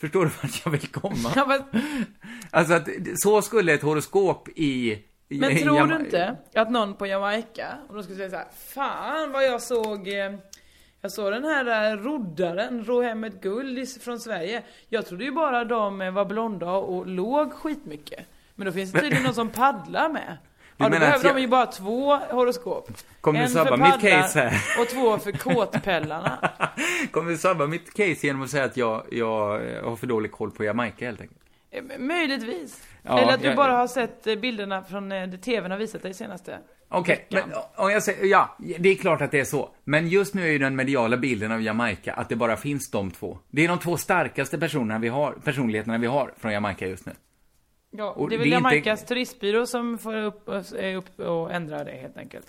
[0.00, 1.32] Förstår du vart jag vill komma?
[1.36, 1.82] Ja, men,
[2.50, 4.98] Alltså att så skulle ett horoskop i...
[5.28, 9.32] men tror du inte att någon på Jamaica, om de skulle säga så här, Fan
[9.32, 10.32] vad jag såg eh,
[11.02, 14.62] jag såg den här eh, roddaren ro hem ett guld från Sverige.
[14.88, 18.26] Jag trodde ju bara de eh, var blonda och låg skitmycket.
[18.54, 20.36] Men då finns det tydligen någon som paddlar med.
[20.76, 22.90] Ja, då behöver jag- de ju bara två horoskop.
[23.20, 24.62] Kommer du en sabba för mitt case här?
[24.82, 26.50] och två för kåtpellarna.
[27.10, 30.50] Kommer du sabba mitt case genom att säga att jag, jag har för dålig koll
[30.50, 31.40] på Jamaica helt enkelt?
[31.70, 32.82] Eh, Möjligtvis.
[33.02, 35.78] Ja, Eller att du jag- bara har sett eh, bilderna från eh, det tvn har
[35.78, 36.58] visat dig senaste.
[36.92, 37.42] Okej, men
[37.76, 39.70] om jag säger, ja, det är klart att det är så.
[39.84, 43.10] Men just nu är ju den mediala bilden av Jamaica att det bara finns de
[43.10, 43.38] två.
[43.50, 47.12] Det är de två starkaste personerna vi har, personligheterna vi har från Jamaica just nu.
[47.90, 51.84] Ja, det är det väl är inte- turistbyrå som får upp, är upp och ändra
[51.84, 52.46] det helt enkelt.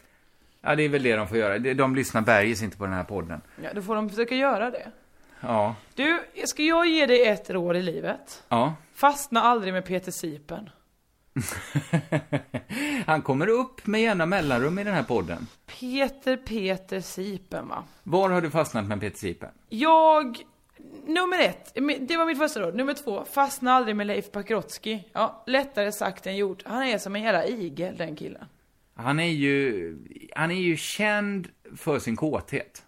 [0.62, 1.60] Ja, det är väl det de får göra.
[1.60, 3.42] De, de lyssnar bergis inte på den här podden.
[3.64, 4.92] Ja, då får de försöka göra det.
[5.40, 5.76] Ja.
[5.96, 8.44] Du, ska jag ge dig ett råd i livet?
[8.50, 8.76] Ja.
[8.96, 10.70] Fastna aldrig med Peter Sipen.
[13.06, 15.48] Han kommer upp med jämna mellanrum i den här podden.
[15.80, 17.84] Peter Peter Sipen va?
[18.04, 19.50] Var har du fastnat med Peter Sipen?
[19.70, 20.44] Jag...
[21.06, 21.74] Nummer ett,
[22.08, 22.76] det var mitt första råd.
[22.76, 25.00] Nummer två, fastna aldrig med Leif Pagrotsky.
[25.14, 26.64] Ja, lättare sagt än gjort.
[26.66, 28.46] Han är som en jävla igel, den killen.
[28.96, 29.98] Han är ju,
[30.36, 32.86] han är ju känd för sin kåthet.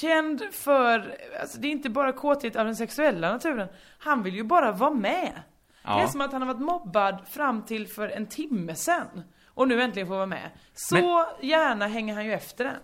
[0.00, 3.68] Känd för, alltså det är inte bara kåthet av den sexuella naturen.
[3.98, 5.42] Han vill ju bara vara med.
[5.88, 6.08] Det är Ja.
[6.08, 9.06] som att han har varit mobbad fram till för en timme sen.
[9.46, 10.50] Och nu äntligen får vara med.
[10.74, 12.76] Så gärna hänger han ju efter den.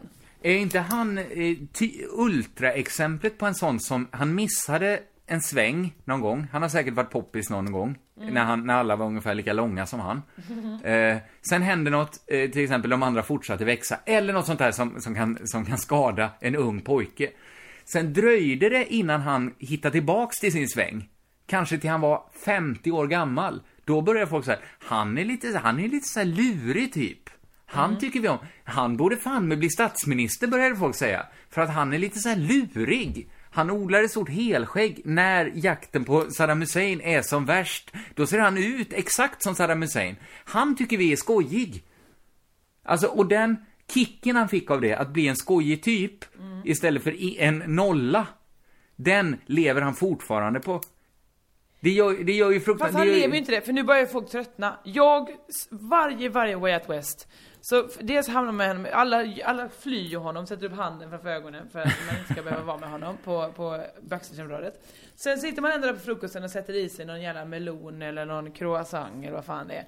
[0.43, 1.57] Är inte han eh,
[2.13, 6.47] ultraexemplet på en sån som, han missade en sväng någon gång.
[6.53, 7.99] Han har säkert varit poppis någon gång.
[8.21, 8.35] Mm.
[8.35, 10.23] När, han, när alla var ungefär lika långa som han.
[10.85, 11.17] Eh,
[11.51, 13.99] sen hände något, eh, till exempel de andra fortsatte växa.
[14.07, 17.31] Eller något sånt där som, som, kan, som kan skada en ung pojke.
[17.85, 21.09] Sen dröjde det innan han hittade tillbaks till sin sväng.
[21.47, 23.63] Kanske till han var 50 år gammal.
[23.85, 27.31] Då började folk säga, han är lite, han är lite så här lurig typ.
[27.67, 28.01] Han Mm.
[28.01, 28.39] tycker vi om.
[28.65, 31.27] Han borde fan med bli statsminister, började folk säga.
[31.51, 33.29] För att han är lite så här lurig.
[33.51, 37.93] Han odlar ett stort helskägg när jakten på Saddam Hussein är som värst.
[38.15, 40.17] Då ser han ut exakt som Saddam Hussein.
[40.45, 41.83] Han tycker vi är skojig.
[42.85, 43.57] Alltså, och den
[43.95, 46.25] kicken han fick av det, att bli en skojig typ,
[46.65, 48.27] istället för en nolla,
[48.97, 50.81] den lever han fortfarande på.
[51.85, 52.99] Det gör, det gör ju Fast fruktansvärt...
[52.99, 54.79] han gör ju- lever ju inte det, för nu börjar folk tröttna.
[54.85, 55.29] Jag,
[55.71, 57.29] varje, varje Way Out West,
[57.61, 61.29] så dels hamnar man med honom, alla, alla flyr ju honom, sätter upp handen framför
[61.29, 64.75] ögonen för att man inte ska behöva vara med honom på, på backstageområdet.
[65.17, 68.25] Sen sitter man ändå där på frukosten och sätter i sig någon jävla melon eller
[68.25, 69.85] någon croissant eller vad fan det är.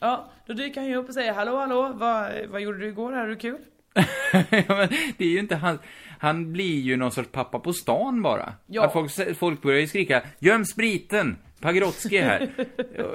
[0.00, 3.12] Ja, då dyker han ju upp och säger hallå hallå, vad, vad gjorde du igår?
[3.12, 3.58] Hade du kul?
[4.50, 4.88] Ja, men
[5.18, 5.78] det är ju inte han,
[6.18, 8.52] han blir ju någon sorts pappa på stan bara.
[8.66, 8.84] Ja.
[8.84, 12.50] Att folk, folk börjar ju skrika, göm spriten, Pagrotsky är här.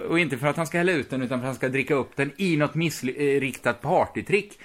[0.09, 1.95] och inte för att han ska hälla ut den, utan för att han ska dricka
[1.95, 4.59] upp den i något missriktat partytrick.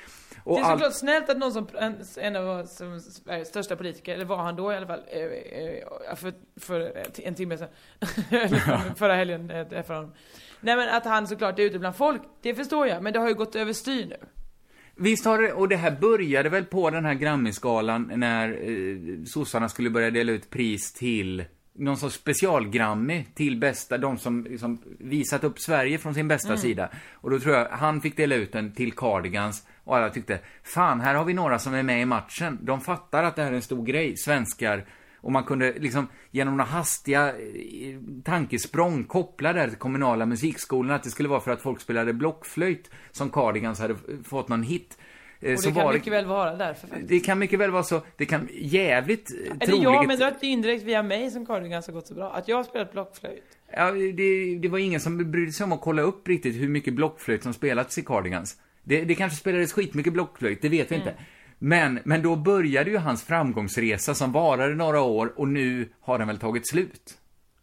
[0.45, 1.69] Och det är allt- såklart snällt att någon som,
[2.17, 6.33] en, av Sveriges största politiker, eller var han då i alla fall, eh, eh, för,
[6.61, 7.69] för en timme sedan,
[8.97, 10.15] förra helgen eh, efter honom.
[10.61, 13.29] Nej men att han såklart är ute bland folk, det förstår jag, men det har
[13.29, 14.17] ju gått överstyr nu.
[15.01, 19.69] Visst har det, och det här började väl på den här Grammisgalan när eh, sossarna
[19.69, 25.45] skulle börja dela ut pris till någon sorts specialgrammy till bästa, de som liksom visat
[25.45, 26.59] upp Sverige från sin bästa Mm.
[26.59, 26.89] sida.
[27.15, 31.01] Och då tror jag han fick dela ut den till Cardigans och alla tyckte, fan
[31.01, 32.59] här har vi några som är med i matchen.
[32.63, 34.85] De fattar att det här är en stor grej, svenskar.
[35.21, 37.35] Och man kunde liksom genom några hastiga eh,
[38.25, 42.13] tankesprång koppla det här till kommunala musikskolorna, att det skulle vara för att folk spelade
[42.13, 43.95] blockflöjt som Cardigans hade
[44.25, 44.99] fått någon hit.
[45.41, 47.09] Eh, Och så det kan var mycket väl vara därför faktiskt.
[47.09, 48.01] det kan mycket väl vara så.
[48.17, 49.83] Det kan jävligt eh, Eller troligt...
[49.85, 52.33] jag, men det indirekt via mig som Cardigans har gått så bra.
[52.33, 53.45] Att jag har spelat blockflöjt.
[53.73, 56.95] Ja, det, det var ingen som brydde sig om att kolla upp riktigt hur mycket
[56.95, 58.57] blockflöjt som spelats i Cardigans.
[58.83, 61.09] Det, det kanske spelades skitmycket blockflöjt, det vet vi Mm.
[61.09, 61.21] inte.
[61.59, 66.29] Men, men då började ju hans framgångsresa som varade några år och nu har den
[66.29, 67.19] väl tagit slut.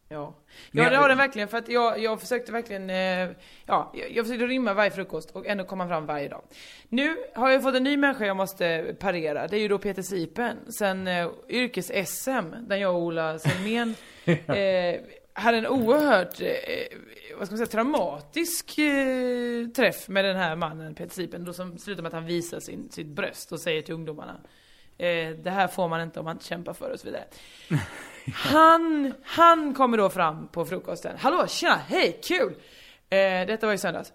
[0.10, 0.36] Ja.
[0.72, 1.48] Ja, det har den verkligen.
[1.48, 3.36] För att jag, jag försökte verkligen, eh,
[3.66, 6.42] ja, jag, jag försökte rymma varje frukost och ändå komma fram varje dag.
[6.90, 9.48] Nu har jag fått en ny människa jag måste parera.
[9.48, 10.58] Det är ju då Peter Sipen.
[10.78, 15.02] Sen eh, yrkes-SM, där jag och Ola Selmén eh,
[15.38, 16.98] hade en oerhört, eh,
[17.38, 21.78] vad ska man säga, traumatisk eh, träff med den här mannen, Peter Sipen, då som
[21.78, 24.38] slutar med att han visar sin, sitt bröst och säger till ungdomarna
[24.98, 27.24] eh, det här får man inte om man inte kämpar för och så vidare.
[28.34, 31.18] Han, han kommer då fram på frukosten.
[31.20, 32.54] Hallå, tjena, hej, kul!
[33.10, 34.14] Eh, detta var i söndags.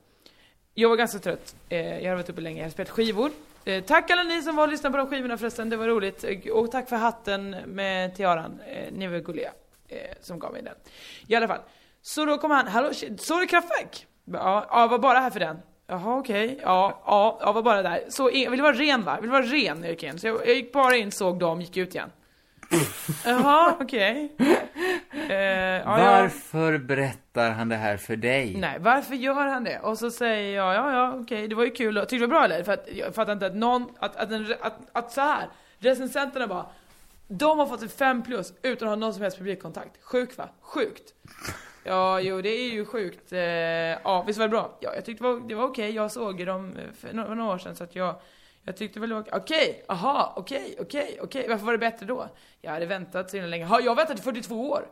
[0.75, 1.57] Jag var ganska trött.
[1.69, 3.31] Eh, jag hade varit uppe länge, jag hade spelat skivor.
[3.65, 6.25] Eh, tack alla ni som var och lyssnade på de skivorna förresten, det var roligt.
[6.25, 8.61] Eh, Och tack för hatten med tiaran.
[8.67, 9.53] Eh, ni var gulliga.
[9.91, 10.75] Eh, som gav mig den.
[11.27, 11.61] I alla fall.
[12.03, 14.07] Så då kom han, hallå, såg du Kraftwerk?
[14.25, 15.59] Ja, ja, var bara här för den.
[15.87, 18.05] Jaha okej, ja, ja, ja, var bara där.
[18.09, 19.15] Så jag ville vara ren va?
[19.15, 20.19] Jag ville vara ren när jag gick in.
[20.19, 22.11] Så jag, jag gick bara in, såg dem, gick ut igen.
[23.25, 24.37] Jaha, okej.
[25.29, 25.85] Eh, ja.
[25.85, 28.57] Varför berättar han det här för dig?
[28.57, 29.79] Nej, varför gör han det?
[29.79, 31.95] Och så säger jag, ja ja okej, det var ju kul.
[31.95, 32.65] Tyckte du det var bra eller?
[32.65, 36.47] För att jag fattar inte att någon, att, att, en, att, att så här recensenterna
[36.47, 36.67] bara,
[37.33, 40.03] de har fått ett 5 plus utan att ha någon som helst publikkontakt.
[40.03, 40.49] Sjukt va?
[40.61, 41.15] Sjukt.
[41.85, 43.33] Ja, jo det är ju sjukt.
[43.33, 44.79] Eh, ja, visst var det bra?
[44.81, 45.91] Ja, jag tyckte det var, det var okej.
[45.91, 48.15] Jag såg dem för några, några år sedan så att jag,
[48.65, 49.39] jag tyckte väl det var okej.
[49.41, 51.47] Okej, aha, okej, okej, okej.
[51.49, 52.29] Varför var det bättre då?
[52.61, 53.67] Jag hade väntat så himla länge.
[53.71, 54.87] Ja, jag har väntat i 42 år.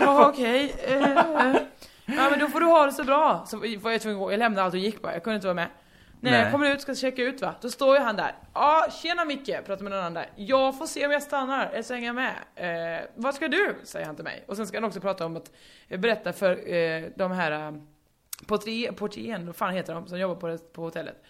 [0.00, 0.74] Ja, okej.
[0.84, 1.56] Eh, eh.
[2.06, 3.44] Ja, men då får du ha det så bra.
[3.46, 4.32] Så var jag tvungen att gå.
[4.32, 5.12] Jag lämnade allt och gick bara.
[5.12, 5.68] Jag kunde inte vara med.
[6.24, 6.42] Nej, Nej.
[6.42, 7.54] jag kommer ut, ska checka ut va.
[7.60, 8.34] Då står ju han där.
[8.54, 10.30] Ja, tjena Micke, pratar med någon annan där.
[10.36, 12.34] Jag får se om jag stannar, eller så hänger jag med.
[13.00, 13.74] Eh, vad ska du?
[13.84, 14.44] Säger han till mig.
[14.48, 15.50] Och sen ska han också prata om att
[15.88, 17.72] eh, berätta för eh, de här eh,
[18.46, 21.22] portier, portieren, vad fan heter de, som jobbar på, på hotellet.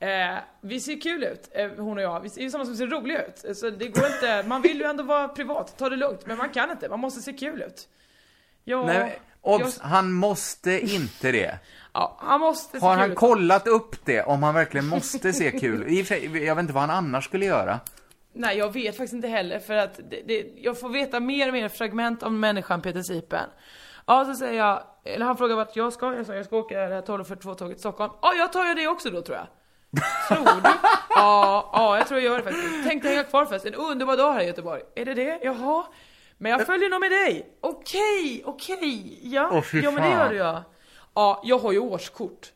[0.00, 2.20] Eh, vi ser kul ut, eh, hon och jag.
[2.20, 3.44] Vi ser ju samma som ser roliga ut.
[3.44, 6.26] Eh, Så det går inte, man vill ju ändå vara privat, ta det lugnt.
[6.26, 7.88] Men man kan inte, man måste se kul ut.
[8.64, 11.58] Ja, Nej, obs, han måste inte det.
[11.94, 13.16] Ja, han måste se Har kul han ut.
[13.16, 15.88] kollat upp det, om han verkligen måste se kul ut?
[15.92, 17.80] I och för sig, Jag vet inte vad han annars skulle göra.
[18.32, 21.52] Nej, jag vet faktiskt inte heller för att det, det, jag får veta mer och
[21.54, 23.48] mer fragment om människan Peter Sipen.
[24.06, 26.74] Ja, så säger jag, eller han frågar vart jag ska, jag sa jag ska åka
[26.80, 28.12] det här 12.42-tåget till Stockholm.
[28.22, 29.46] Ja, jag tar ju det också då tror jag.
[30.28, 30.68] Tror du?
[31.10, 32.84] Ja, ja, jag tror jag gör det faktiskt.
[32.88, 34.82] Tänkte hänga kvar först, en underbar dag här i Göteborg.
[34.94, 35.38] Är det det?
[35.42, 35.84] Jaha.
[36.38, 37.56] Men jag följer nog med dig.
[37.60, 39.48] Okej, okej, ja.
[39.52, 40.18] Åh, fy ja, men det fan.
[40.20, 40.62] gör du ja.
[41.14, 42.52] Ja, jag har ju årskort.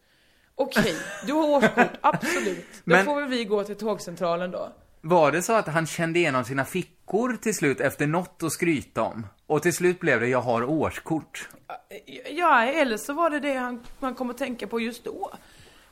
[0.54, 0.94] Okej,
[1.26, 2.66] du har årskort, absolut.
[2.72, 4.72] Då Men- får väl vi gå till tågcentralen då.
[5.00, 9.02] Var det så att han kände igenom sina fickor till slut efter något att skryta
[9.02, 9.26] om?
[9.46, 11.48] Och till slut blev det, jag har årskort.
[12.30, 15.32] Ja, eller så var det det han, man kom att tänka på just då.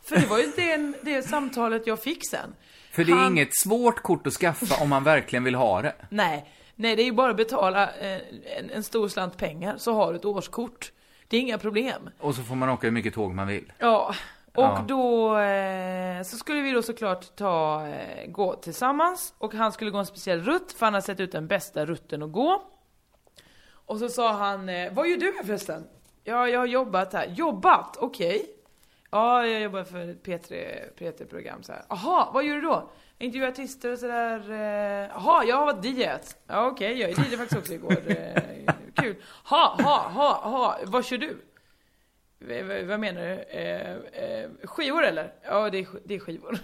[0.02, 2.54] För det var ju det, det samtalet jag fick sen.
[2.92, 5.94] För det är Han- inget svårt kort att skaffa om man verkligen vill ha det.
[6.10, 8.20] Nej, Nej, det är ju bara att betala eh,
[8.58, 10.92] en, en stor slant pengar så har du ett årskort.
[11.28, 12.10] Det är inga problem.
[12.20, 13.72] Och så får man åka hur mycket tåg man vill.
[13.78, 14.14] Ja,
[14.54, 14.84] och Ja.
[14.88, 19.98] då eh, så skulle vi då såklart ta, eh, gå tillsammans och han skulle gå
[19.98, 22.62] en speciell rutt för han har sett ut den bästa rutten att gå.
[23.70, 25.86] Och så sa han, eh, vad gör du här förresten?
[26.24, 27.26] Ja, jag har jobbat här.
[27.26, 27.96] Jobbat?
[27.96, 28.46] Okej.
[29.10, 30.66] Ja, jag jobbar för ett P3,
[30.98, 31.82] P3-program så här.
[31.88, 32.90] Jaha, vad gör du då?
[33.18, 34.50] Intervjuar artister och sådär.
[34.50, 36.02] eh, Jaha, jag har varit DJ.
[36.46, 37.96] Ja, okej, jag är DJ faktiskt också igår.
[38.97, 39.16] Kul.
[39.44, 40.78] Ha, ha, ha, ha.
[40.84, 41.42] Vad kör du?
[42.38, 43.42] V- vad menar du?
[43.42, 43.90] Eh,
[44.24, 45.32] eh, skivor eller?
[45.44, 46.59] Ja, det är, det är skivor.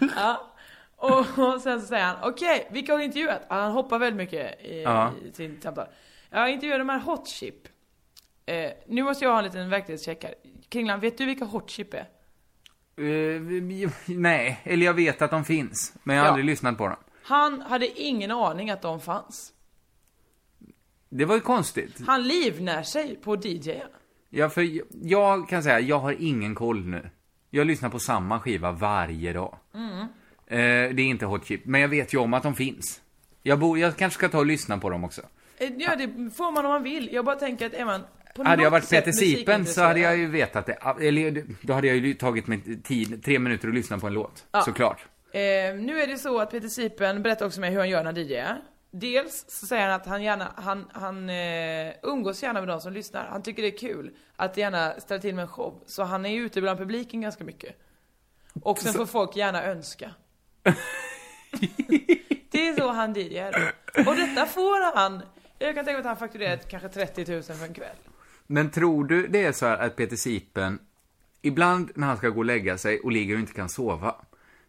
[0.16, 0.52] ja.
[0.96, 3.42] Och, och sen så säger han, okej, vilka har du intervjuat?
[3.48, 5.12] Han hoppar väldigt mycket i, Ja.
[5.24, 5.86] i sin samtal.
[6.30, 7.54] Jag intervjuade de här Hot Chip.
[8.46, 10.34] Eh, nu måste jag ha en liten verklighetscheck här.
[10.68, 12.08] Kringlan, vet du vilka Hot Chip är?
[12.98, 13.40] Eh,
[14.06, 15.92] nej, eller jag vet att de finns.
[16.02, 16.30] Men jag har Ja.
[16.30, 16.96] aldrig lyssnat på dem.
[17.22, 19.52] Han hade ingen aning att de fanns.
[21.16, 22.00] Det var ju konstigt.
[22.06, 23.70] Han livnär sig på DJ.
[24.30, 27.10] Ja, för jag- jag kan säga, jag har ingen koll nu.
[27.50, 29.58] Jag lyssnar på samma skiva varje dag.
[29.74, 29.98] Mm.
[30.46, 33.00] Eh, det är inte Hot Chip, men jag vet ju om att de finns.
[33.42, 35.22] Jag, bo, jag kanske ska ta och lyssna på dem också.
[35.58, 37.08] Eh, Ja, det får man om man vill.
[37.12, 38.00] Jag bara tänker att är man
[38.36, 40.72] på hade jag varit Peter Sipen så hade jag ju vetat det.
[41.00, 44.44] Eller då hade jag ju tagit mig tid, tre minuter att lyssna på en låt.
[44.52, 44.60] Ja.
[44.62, 45.06] Såklart.
[45.32, 45.40] Eh,
[45.80, 48.14] nu är det så att Peter Sipen berättar också med hur han gör när han
[48.16, 48.58] DJar.
[48.98, 52.92] Dels så säger han att han gärna, han, han eh, umgås gärna med de som
[52.92, 53.26] lyssnar.
[53.26, 55.80] Han tycker det är kul att gärna ställa till med en show.
[55.86, 57.76] Så han är ju ute bland publiken ganska mycket.
[58.62, 60.10] Och sen får folk gärna önska.
[62.50, 63.74] det är så han DJar.
[64.06, 65.22] Och detta får han.
[65.58, 67.96] Jag kan tänka mig att han fakturerar kanske 30 000 för en kväll.
[68.46, 70.78] Men tror du det är så här att Peter Sipen,
[71.42, 74.14] ibland när han ska gå och lägga sig och ligger och inte kan sova,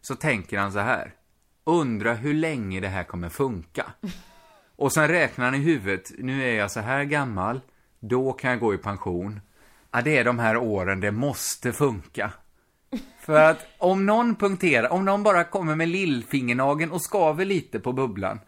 [0.00, 1.14] så tänker han så här.
[1.68, 3.92] Undra hur länge det här kommer funka.
[4.76, 7.60] Och sen räknar han i huvudet, nu är jag så här gammal,
[8.00, 9.40] då kan jag gå i pension.
[9.90, 12.32] Ja, det är de här åren det måste funka.
[13.20, 17.92] För att om någon punkterar, om någon bara kommer med lillfingernageln och skaver lite på
[17.92, 18.40] bubblan,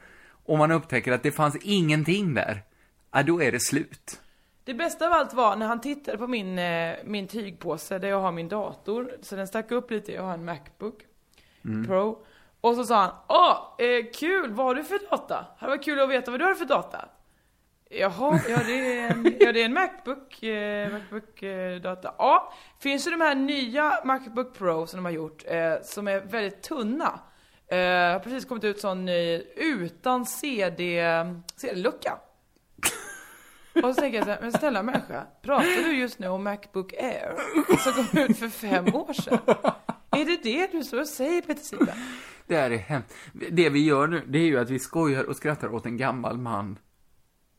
[0.44, 2.62] och man upptäcker att det fanns ingenting där,
[3.12, 4.20] ja, då är det slut.
[4.64, 8.20] Det bästa av allt var när han tittade på min, eh, min tygpåse där jag
[8.20, 9.12] har min dator.
[9.22, 11.06] Så den stack upp lite, jag har en Macbook
[11.64, 11.86] Mm.
[11.86, 12.18] Pro.
[12.60, 15.46] Och så sa han, åh, eh, kul, vad har du för data?
[15.60, 17.08] Det var kul att veta vad du har för data.
[17.90, 22.14] Jaha, ja det är en, ja, det är en Macbook, eh, Macbook eh, data.
[22.18, 26.20] Ja, finns det de här nya Macbook Pro som de har gjort, eh, som är
[26.20, 27.20] väldigt tunna.
[27.68, 27.78] Eh,
[28.12, 31.04] har precis kommit ut sån ny, utan CD,
[31.56, 32.18] CD-lucka.
[33.82, 36.92] Och så tänker jag så här, men snälla människa, pratar du just nu om Macbook
[36.92, 37.34] Air
[37.76, 39.38] som kom ut för fem år sedan?
[40.10, 41.88] Är det det du står och säger Peter Sipen?
[42.50, 43.14] Det här är hemskt.
[43.50, 46.38] Det vi gör nu, det är ju att vi skojar och skrattar åt en gammal
[46.38, 46.78] man.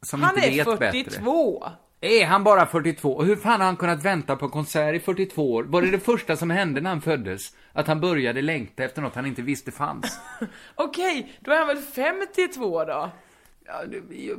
[0.02, 1.60] Som Han inte är vet 42!
[1.60, 2.20] bättre.
[2.22, 3.12] Är han bara 42?
[3.16, 5.64] Och hur fan har han kunnat vänta på konsert i 42 år?
[5.64, 7.42] Var det det första som hände när han föddes?
[7.74, 10.20] Att han började längta efter något han inte visste fanns?
[10.76, 13.12] Okej, då är han väl 52 då?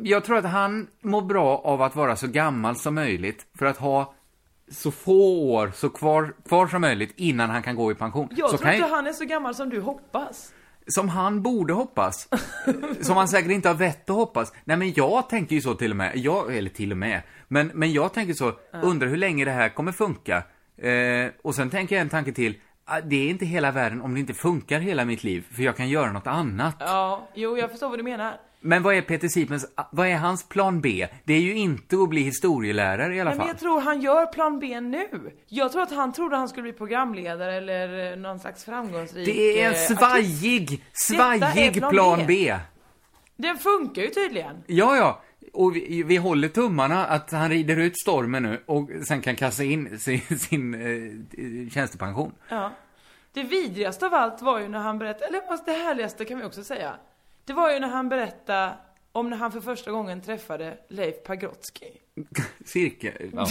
[0.02, 3.76] Jag tror att han mår bra av att vara så gammal som möjligt för att
[3.76, 4.14] ha
[4.70, 8.28] så få år så kvar, kvar som möjligt innan han kan gå i pension.
[8.30, 10.52] Jag så tror kan inte ju- han är så gammal som du hoppas.
[10.86, 12.28] Som han borde hoppas.
[13.00, 14.52] som han säkert inte har vett att hoppas.
[14.64, 16.16] Nej men jag tänker ju så till och med.
[16.16, 17.22] Jag, eller till och med.
[17.48, 18.52] Men, men jag tänker så,
[18.82, 20.42] undrar hur länge det här kommer funka.
[20.76, 22.56] Eh, och sen tänker jag en tanke till.
[22.84, 25.44] ah, Det är inte hela världen om det inte funkar hela mitt liv.
[25.52, 26.76] För jag kan göra något annat.
[26.78, 28.34] Ja, jo jag förstår vad du menar.
[28.64, 31.08] Men vad är Peter Sipens, vad är hans plan B?
[31.24, 33.48] Det är ju inte att bli historielärare i alla Nej, men fall.
[33.54, 35.08] jag tror han gör plan B nu.
[35.48, 39.60] Jag tror att han trodde han skulle bli programledare eller eh, någon slags framgångsrik Det
[39.62, 39.98] är en eh, artist.
[39.98, 42.24] svajig, svajig plan plan B.
[42.26, 42.54] B.
[43.36, 44.56] Den funkar ju tydligen.
[44.66, 45.22] Ja, ja.
[45.52, 49.64] Och vi, vi håller tummarna att han rider ut stormen nu och sen kan kassa
[49.64, 52.32] in sin, sin eh, tjänstepension.
[52.48, 52.72] Ja.
[53.32, 56.64] Det vidrigaste av allt var ju när han berättade, eller det härligaste kan vi också
[56.64, 56.94] säga.
[57.44, 58.74] Det var ju när han berättade
[59.12, 61.86] om när han för första gången träffade Leif Pagrotsky.
[62.64, 63.46] Cirkel, ja.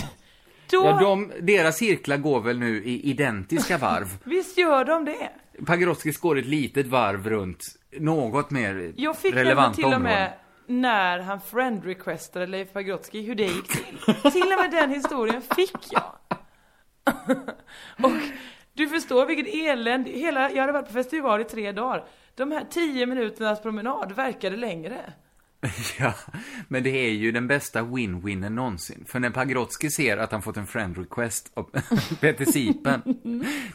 [0.71, 4.17] Då, ja de, deras cirklar går väl nu i identiska varv.
[4.23, 5.29] visst gör de det?
[5.65, 7.65] Pagrotskis går ett litet varv runt
[7.99, 10.13] något mer Jag fick relevanta till och områden.
[10.13, 10.33] med
[10.67, 13.97] när han friend-requestade Leif Pagrotsky hur det gick till.
[14.31, 16.13] till och med den historien fick jag.
[18.05, 18.21] och
[18.73, 22.05] du förstår vilket elände, hela, jag hade varit på festival i tre dagar.
[22.41, 25.13] De här tio minuternas promenad verkade längre.
[25.99, 26.13] Ja,
[26.67, 29.05] men det är ju den bästa win-winnen någonsin.
[29.07, 31.63] För när Pagrotsky ser att han fått en friend request av
[32.21, 33.01] Peter Sipen,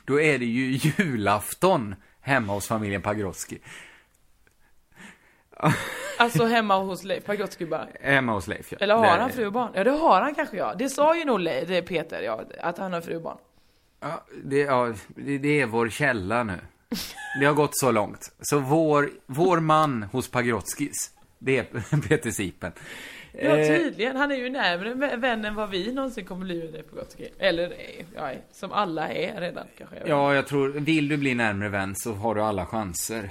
[0.04, 3.58] då är det ju julafton hemma hos familjen Pagrotsky.
[6.18, 7.88] Alltså hemma hos Leif Pagrotsky bara.
[8.00, 8.78] Hemma hos Leif, ja.
[8.80, 9.70] Eller har Det- han fru och barn?
[9.74, 10.74] Ja det har han kanske ja.
[10.78, 13.38] Det sa ju nog Le- det Peter ja, att han har fru och barn.
[14.00, 16.58] Ja, det, ja, det är vår källa nu.
[17.40, 18.32] Det har gått så långt.
[18.40, 22.72] Så vår, vår man hos Pagrotskis, det är Peter Sipen.
[22.76, 22.80] Ja
[23.38, 27.28] Eh, tydligen, han är ju närmare vän än vad vi någonsin kommer bli med Pagrotsky.
[27.38, 29.96] Eller eh, ja, som alla är redan kanske.
[30.06, 33.30] Ja, jag tror, vill du bli närmare vän så har du alla chanser.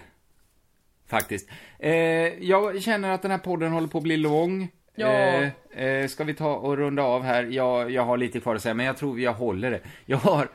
[1.08, 1.50] Faktiskt.
[1.80, 1.94] Eh,
[2.44, 4.72] jag känner att den här podden håller på att bli lång.
[4.96, 5.08] Ja.
[5.08, 7.44] Eh, eh, ska vi ta och runda av här?
[7.44, 9.80] Jag, jag har lite kvar att säga, men jag tror jag håller det.
[10.06, 10.48] Jag har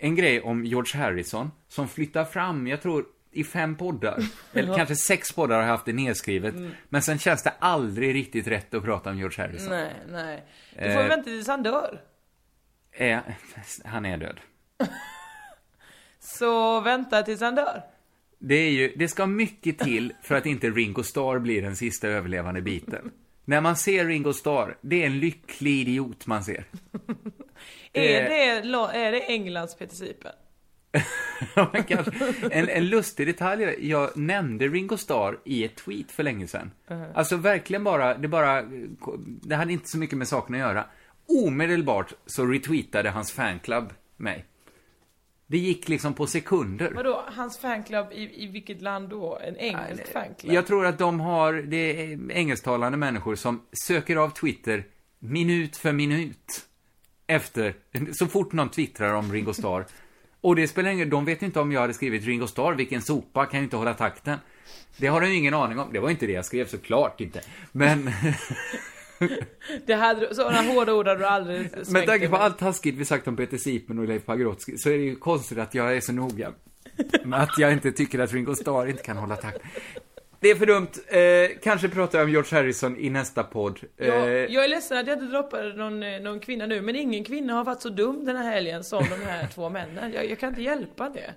[0.00, 4.22] en grej om George Harrison som flyttar fram, jag tror, i fem poddar.
[4.52, 6.54] Eller kanske sex poddar har jag haft det nedskrivet.
[6.54, 6.70] Mm.
[6.88, 9.68] Men sen känns det aldrig riktigt rätt att prata om George Harrison.
[9.70, 10.44] Nej, nej.
[10.74, 11.08] Du får Eh.
[11.08, 12.00] vänta tills han dör.
[12.92, 13.18] Eh,
[13.84, 14.40] han är död.
[16.20, 17.82] Så vänta tills han dör.
[18.38, 22.08] Det är ju, det ska mycket till för att inte Ringo Starr blir den sista
[22.08, 23.10] överlevande biten.
[23.44, 26.64] När man ser Ringo Starr, det är en lycklig idiot man ser.
[27.92, 30.32] Är det, är det Englands Peter Sipen?
[31.54, 32.12] Ja, men kanske.
[32.50, 36.70] En, en lustig detalj, jag nämnde Ringo Starr i ett tweet för länge sedan.
[36.88, 37.04] Mhm.
[37.14, 38.62] Alltså verkligen bara, det bara,
[39.42, 40.84] det hade inte så mycket med saken att göra.
[41.28, 44.44] Omedelbart så retweetade hans fanclub mig.
[45.46, 46.92] Det gick liksom på sekunder.
[46.94, 49.38] Vadå, hans fanclub i, i vilket land då?
[49.44, 50.54] En engelsk fanclub?
[50.54, 54.84] Jag tror att de har, det är engelsktalande människor som söker av Twitter
[55.18, 56.66] minut för minut.
[57.30, 57.74] Efter,
[58.12, 59.86] så fort någon twittrar om Ringo Starr.
[60.40, 63.46] Och det spelar ingen de vet inte om jag hade skrivit Ringo Starr, vilken sopa,
[63.46, 64.38] kan ju inte hålla takten.
[64.96, 65.92] Det har de ju ingen aning om.
[65.92, 67.40] Det var inte det jag skrev, såklart inte.
[67.72, 68.10] Men,
[69.86, 73.28] Det hade, sådana hårda ord hade du aldrig med tanke på allt taskigt vi sagt
[73.28, 76.12] om Peter Sipen och Leif Pagrotsky, så är det ju konstigt att jag är så
[76.12, 76.52] noga
[77.24, 79.58] med att jag inte tycker att Ringo Starr inte kan hålla takt.
[80.40, 80.88] Det är för dumt.
[81.08, 83.80] Eh, kanske pratar jag om George Harrison i nästa podd.
[83.96, 86.96] Eh, Jag, jag är ledsen att jag inte droppade någon, eh, någon kvinna nu, men
[86.96, 90.12] ingen kvinna har varit så dum den här helgen som de här två männen.
[90.12, 91.34] Jag, jag kan inte hjälpa det.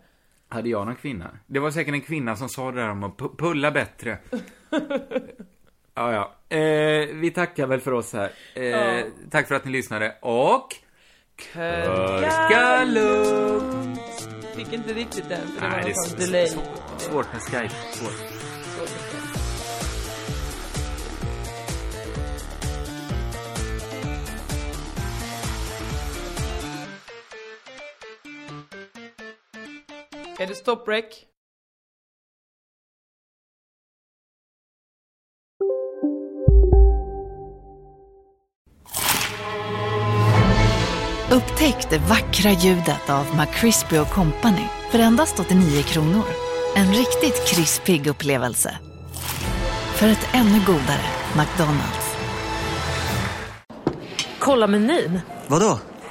[0.50, 1.30] Hade jag någon kvinna?
[1.48, 4.18] Det var säkert en kvinna som sa det där om att pu- pulla bättre.
[5.96, 6.58] ja, ja.
[6.58, 8.32] Eh, vi tackar väl för oss här.
[8.56, 9.02] Eh, Ja.
[9.32, 10.68] Tack för att ni lyssnade och...
[11.54, 14.00] Körka lugnt!
[14.56, 16.48] Fick inte riktigt den, för det var Nej, det är delay.
[16.98, 17.74] svårt med Skype.
[17.92, 18.43] Svårt.
[30.44, 31.26] Är det stoppbreak?
[41.32, 46.26] Upptäck det vackra ljudet av McCrispy Company för endast 89 kronor.
[46.76, 48.78] En riktigt krispig upplevelse.
[49.96, 51.06] För ett ännu godare
[51.38, 52.18] McDonalds.
[54.40, 55.20] Kolla menyn.
[55.48, 55.80] Vadå?